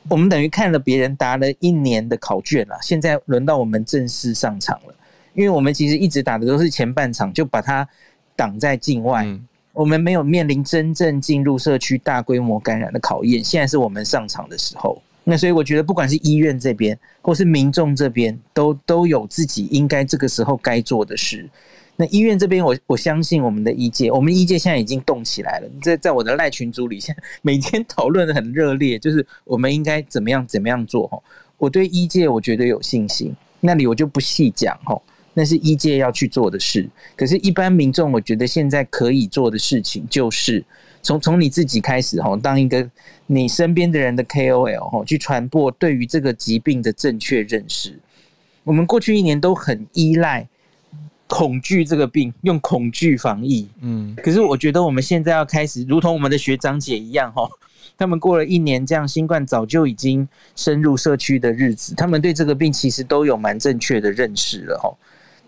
[0.09, 4.93] 我们等于看了别人答了一年的考卷了，现在轮到我们正式上场了。
[5.33, 7.87] 因为我们其实一直打的都是前半场，就把它
[8.35, 9.25] 挡在境外，
[9.73, 13.43] 我们没有面临真正进入社区大规模感染的考验。
[13.43, 15.01] 现在是我们上场的时候。
[15.23, 21.47] 那所以我觉得，不管是医院这边，或是民众这边，都都有自己应该这个时候该做的事。
[21.95, 25.69] 那医院这边，我我相信我们的医界，我们医界现在已经动起来了。
[25.83, 31.21] 在在我的赖群组里，现在每天 讨论的很热烈，就是我们应该怎么样怎么样做哈。
[31.57, 34.99] 我对医界我觉得有信心，那里我就不细讲哈，
[35.35, 36.89] 那是医界要去做的事。
[37.15, 40.63] 可是，一般民众，我觉得现在可以做的事情，就是
[41.01, 42.89] 从从你自己开始哈，当一个
[43.27, 47.99] 你身边的人的 KOL 哈，去传播对于这个疾病的正确认识。
[48.63, 50.47] 我们过去一年都很依赖。
[51.33, 53.65] 恐惧这个病，用恐惧防疫。
[53.79, 57.49] 嗯，可是我觉得我们现在要开始，如同我们的学长姐一样，哈，
[57.97, 60.27] 他们过了一年这样，新冠早就已经
[60.57, 64.93] 深入社区的日子，他们对这个病其实都有蛮正确的认识了，哈。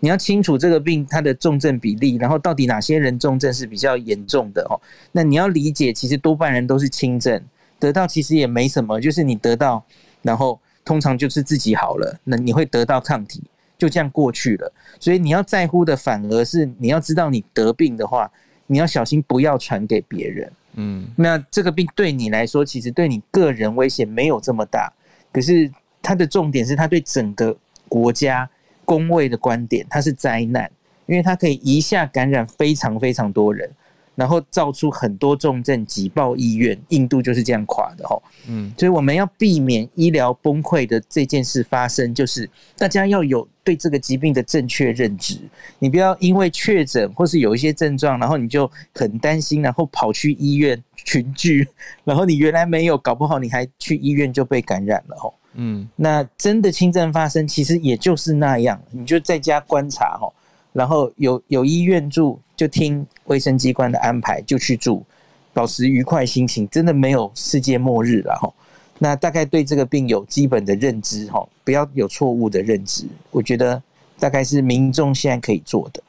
[0.04, 4.78] 你要清楚这个病它的重症比例，然后到底哪些人重症是比较严重的，哦，
[5.12, 7.42] 那你要理解，其实多半人都是轻症，
[7.78, 9.82] 得到其实也没什么，就是你得到，
[10.20, 13.42] 然后通常就是自己好了，那你会得到抗体。
[13.78, 18.30] 就这样过去了，所以你要在乎的反而是你要知道，你得病的话，
[18.66, 20.52] 你要小心不要传给别人。
[20.74, 24.92] 嗯，那这个病对你来说，其实对你个人危险没有这么大，
[25.32, 25.70] 可是
[26.02, 27.56] 它的重点是它对整个
[27.88, 28.48] 国家
[28.84, 30.70] 公卫的观点，它是灾难，
[31.06, 33.70] 因为它可以一下感染非常非常多人。
[34.16, 38.22] 然后造出很多重症挤爆医院，印度就是这样垮的哦。
[38.46, 45.40] 嗯，所以我们要避免医疗崩溃的这件事发生，就是大家要有对这个疾病的正确认知。
[45.80, 51.66] 你不要因为确诊或是有一些症状，然后你就很担心，然后跑去医院群聚，
[52.04, 55.34] 然后你原来没有，搞不好你还去医院就被感染了吼。
[55.54, 60.28] 嗯，那真的轻症发生，其实也就是那样，你就在家观察哈。
[60.72, 65.04] 然后有有医院住，就听卫生机关的安排就去住，
[65.52, 68.52] 保持愉快心情，真的没有世界末日了哈。
[68.98, 73.06] 那大概对这个病有基本的认知哈，不要有错误的认知。
[73.30, 73.80] 我觉得
[74.18, 76.02] 大概是民众现在可以做的。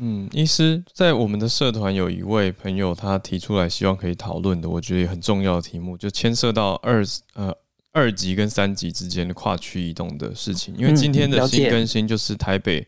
[0.00, 7.52] 嗯，医师在我们的社团有一位朋友，他提出来希望可以讨论的，我觉得也很重要的题目，就牵涉到二呃
[7.92, 10.74] 二级跟三级之间的跨区移动的事情。
[10.76, 12.86] 因为今天的新更新就是台北。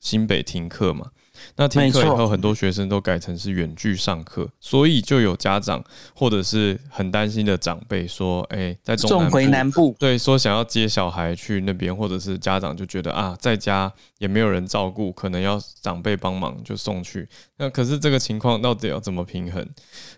[0.00, 1.10] 新北停课嘛，
[1.56, 17.28] 那停课以后，很多学生都改成是远距上课，所以就有家长或者是很担心的长辈说：“哎、欸，在中回南部，对，说想要接小孩去那边，或者是家长就觉得啊，在家也没有人照顾，可能要长辈帮忙就送去。
[17.56, 19.68] 那可是这个情况到底要怎么平衡？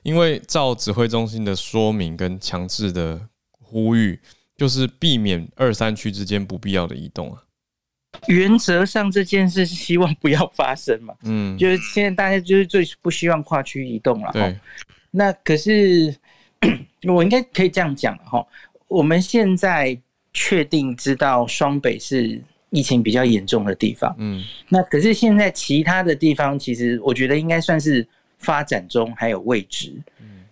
[0.03, 3.19] 因为照指挥中心的说明跟强制的
[3.71, 4.19] 呼吁，
[4.57, 7.43] 就是避免二三区之间不必要的移动啊。”
[8.27, 14.59] 原则上这件事是希望不要发生嘛，嗯，就是现在大家就是最不希望跨区移动了，对。
[15.13, 16.13] 那可是
[17.07, 18.45] 我应该可以这样讲哈，
[18.89, 19.97] 我们现在
[20.33, 28.07] 确定知道双北是疫情比较严重的地方，嗯，那可是现在其他的地方其实我觉得应该算是
[28.39, 29.95] 发展中还有未知。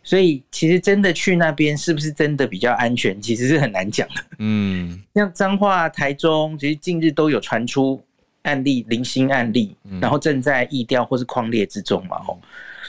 [0.09, 4.25] 所以其实真的去那边是不是真的比较安全，其实是很难讲的。
[4.39, 8.03] 嗯， 像彰化、台中，其实近日都有传出
[8.45, 12.17] 案例，零星案例，然后正在疫调或是框列之中嘛。
[12.27, 12.39] 哦，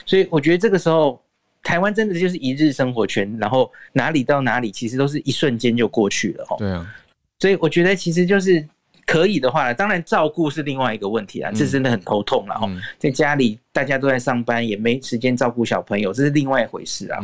[0.06, 1.22] 所以我觉得这个时候
[1.62, 6.46] 台湾真的就是一日生活圈，然后哪里到哪里，其实都是一瞬间就过去了。
[6.48, 6.90] 吼，对啊，
[7.38, 8.66] 所以我觉得其实就是。
[9.10, 12.68] 可以的话，当然照顾是另外一个问题啊，这真的很头痛了哈。
[12.68, 17.18] 嗯、在家里大家都在上班，也没时间照顾小朋友，这是另外一回事啊。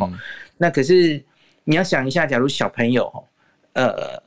[0.56, 1.22] 那可是
[1.62, 3.08] 你要想一下，假如小朋友
[3.74, 4.20] 呃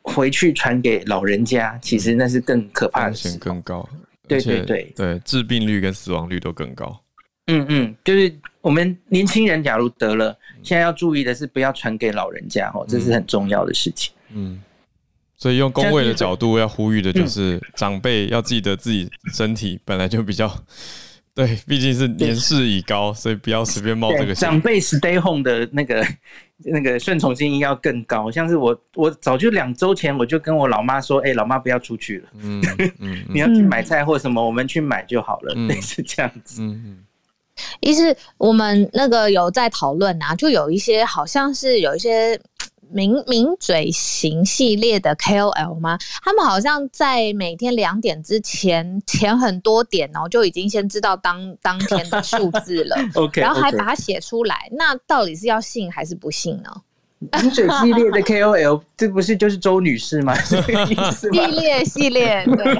[0.00, 3.88] 回去传给老人家，其实那是更可怕的事，风险更高。
[4.28, 6.96] 对对对对，致病率跟死亡率都更高。
[7.48, 14.14] 嗯嗯，就是我们年轻人假如得了，现在要注意的是不要传给老人家哦，这是很重要的事情。
[14.30, 14.52] 嗯。
[14.52, 14.62] 嗯
[15.36, 20.50] 所以用工位的角度要呼吁的就是长辈要记得自己身体本来就比较
[21.34, 24.36] 对，毕竟是年事已高，所以不要随便冒这个险。
[24.36, 26.02] 长辈 stay home 的那个
[26.64, 32.64] 那个顺从性要更高，像是我我早就两周前我就跟我老妈说，哎、欸，老妈不要出去了，嗯
[33.00, 36.62] 嗯，你要去买菜或什么，我们去买就好了， 类似这样子。
[36.62, 37.04] 嗯嗯，
[37.80, 42.40] 意思我们那个有在讨论啊，就有一些好像是有一些。
[42.96, 45.98] 名名嘴型系列的 KOL 吗？
[46.24, 52.96] 他们好像在每天两点之前前很多点哦，就已经先知道当当天的数字了。
[53.14, 54.56] OK，然后还把它写出来。
[54.70, 54.76] Okay.
[54.78, 56.70] 那到底是要信还是不信呢？
[57.18, 60.34] 名嘴系列的 KOL，这不是就是周女士吗？
[60.48, 61.36] 这个意思吗？
[61.44, 62.74] 系列系列，对。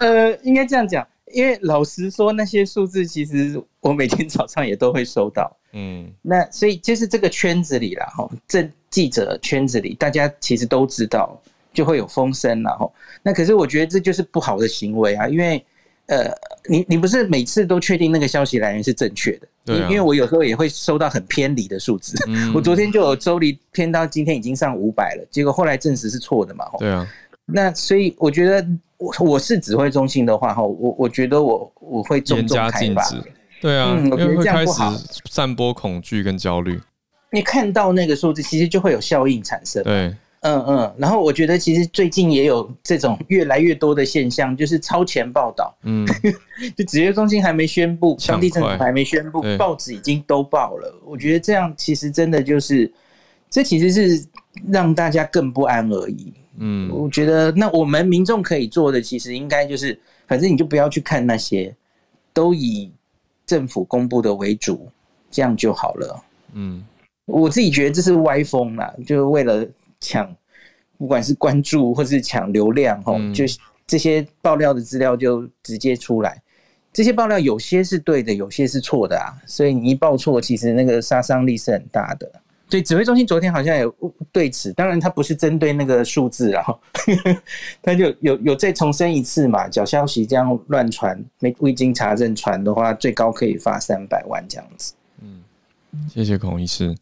[0.00, 5.54] 呃，应该这样讲，因为老实说，那些数字其实我每天早上也都会收到。
[5.72, 11.40] 嗯，那所以就是这个圈子里了，哈，这记者圈子里，大家其实都知道，
[11.72, 15.64] 就会有风声，然后那可是我觉得这就是不好的行为啊，因为
[16.06, 16.30] 呃，
[16.68, 19.48] 你你不是每次都确定那个消息来源是正确的？
[19.66, 22.16] 对、啊，因为我有时候也会收到很偏离的数字。
[22.26, 26.64] 嗯、 我昨天就有周离偏到今天已经上五百了，结果后来证实是错的嘛。
[26.78, 27.06] 对啊。
[27.44, 28.66] 那所以我觉得
[28.96, 33.02] 我我是指挥中心的话哈，我我觉得我我会重重开发。
[33.60, 34.94] 对啊，嗯、我觉得这样不好，
[35.30, 36.80] 散播恐惧跟焦虑。
[37.30, 39.82] 你看到那个数字，其实就会有效应产生。
[39.84, 40.94] 对，嗯嗯。
[40.96, 45.76] 然后我觉得其实最近也有这种越来越多的现象，就是超前报道。
[45.82, 46.06] 嗯，
[46.74, 50.94] 就指挥中心还没宣布，当地政府还没宣布，报纸已经都报了。
[51.04, 52.90] 我觉得这样其实真的就是，
[53.50, 54.26] 这其实是
[54.70, 56.32] 让大家更不安而已。
[56.58, 61.74] 嗯，我觉得那我们民众可以做的，其实应该就是，反正你就不要去看那些，
[62.32, 62.90] 都以
[63.44, 64.88] 政府公布的为主，
[65.30, 66.24] 这样就好了。
[66.54, 66.82] 嗯。
[67.28, 69.64] 我自己觉得这是歪风啦，就是为了
[70.00, 70.34] 抢，
[70.96, 73.44] 不管是关注或是抢流量，吼、嗯，就
[73.86, 76.42] 这些爆料的资料就直接出来。
[76.90, 82.28] 这些爆料有些是对的，有些是错的啊，所以你一报错，其实那个杀伤力是很大的。
[82.70, 83.94] 对指挥中心昨天好像有
[84.32, 86.78] 对此，当然他不是针对那个数字，然后
[87.82, 94.92] 他就有有再重申一次嘛，假消息这样乱传，没未经查证传的话，最高可以罚三百万这样子。
[95.22, 95.42] 嗯，
[96.12, 96.94] 谢谢孔医师。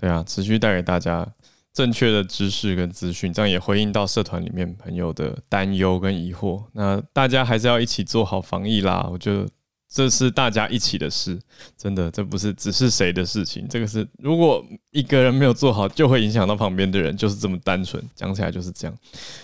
[0.00, 1.26] 对啊，持续带给大家
[1.72, 6.62] 正确的知识跟资讯，这样也回应到社团里面朋友的担忧跟疑惑。
[6.72, 9.08] 那大家还是要一起做好防疫啦。
[9.10, 9.48] 我觉得
[9.88, 11.38] 这是大家一起的事，
[11.78, 13.66] 真的，这不是只是谁的事情。
[13.68, 18.02] 这个是如果一个人没有做好，就会影响到旁边的人，就是这么单纯。
[18.16, 18.94] 讲起来就是这样。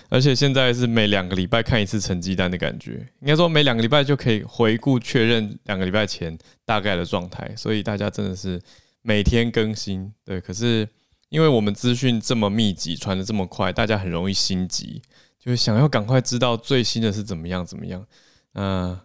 [0.08, 6.36] 而且现在是每两个礼拜看一次成绩单的感觉，应该说每两个礼拜就可以回顾确认两个礼拜前
[6.66, 7.54] 大概的状态。
[7.56, 8.60] 所以大家真的是。
[9.08, 10.86] 每天更新，对，可是
[11.30, 15.00] 因为我们资讯这么密集，传得这么快，大家很容易心急，
[15.38, 18.04] 就是想要赶快知道最新的是怎么样怎么样。
[18.52, 19.00] 嗯、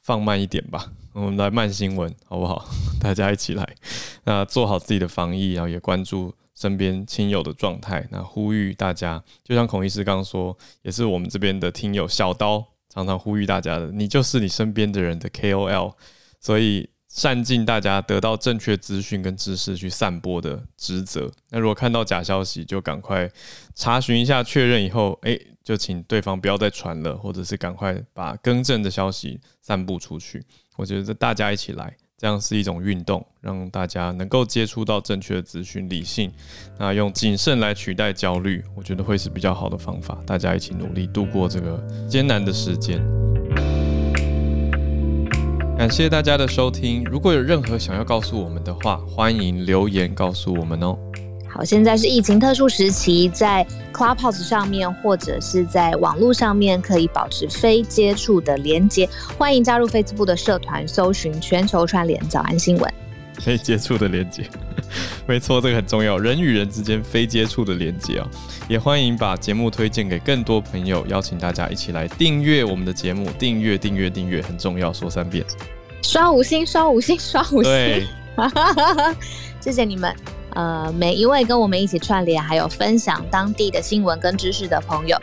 [0.00, 2.68] 放慢一点吧，我们来慢新闻好不好？
[3.02, 3.68] 大家一起来，
[4.22, 8.06] 那做好自己的防疫，然后也关注身边亲友的状态。
[8.12, 15.94] 那呼吁大家，就像孔医师刚刚说，也是我们这边的听友小刀常常呼吁大家的，你就是你身边的人的 KOL，
[16.38, 16.88] 所以。
[17.08, 21.30] 善尽大家得到正确资讯跟知识去散播的职责。
[21.50, 23.28] 那如果看到假消息，就赶快
[23.74, 30.44] 查询一下，确认以后，哎，就请对方不要再传了，或者是赶快把更正的消息散布出去。
[30.76, 36.30] 我觉得大家一起来，这样是一种运动，让大家能够接触到正确的资讯、理性。
[36.78, 40.18] 那用谨慎来取代焦虑，我觉得会是比较好的方法。
[40.26, 43.02] 大家一起努力度过这个艰难的时间。
[45.78, 47.04] 感谢大家的收听。
[47.04, 50.98] 如果有任何想要告诉我们的话，欢迎留言告诉我们哦。
[51.48, 59.08] 好，现在是疫情特殊时期，在 Clubhouse 上面或者是在网络上面可以保持非接触的连接。
[59.38, 62.94] 欢迎加入 Facebook 的社团，搜寻全球串联早安新闻。
[63.34, 64.50] 非接触的连接，
[65.28, 66.18] 没错，这个很重要。
[66.18, 68.28] 人与人之间非接触的连接啊，
[68.68, 73.26] 也欢迎把节目推荐给更多朋友，邀请大家一起来订阅我们的节目。
[73.38, 75.44] 订阅，订阅，订阅，很重要，说三遍。
[76.02, 77.64] 刷五星，刷五星，刷五星。
[77.64, 78.06] 对，
[79.58, 80.14] 谢谢你们。
[80.50, 85.18] 呃，每一位跟我们一起串联，还有分享当地的新闻跟知识的朋友，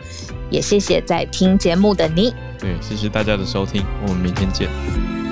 [0.50, 2.34] 也谢谢在听节目的你。
[2.58, 5.25] 对，谢谢大家的收听，我们明天见。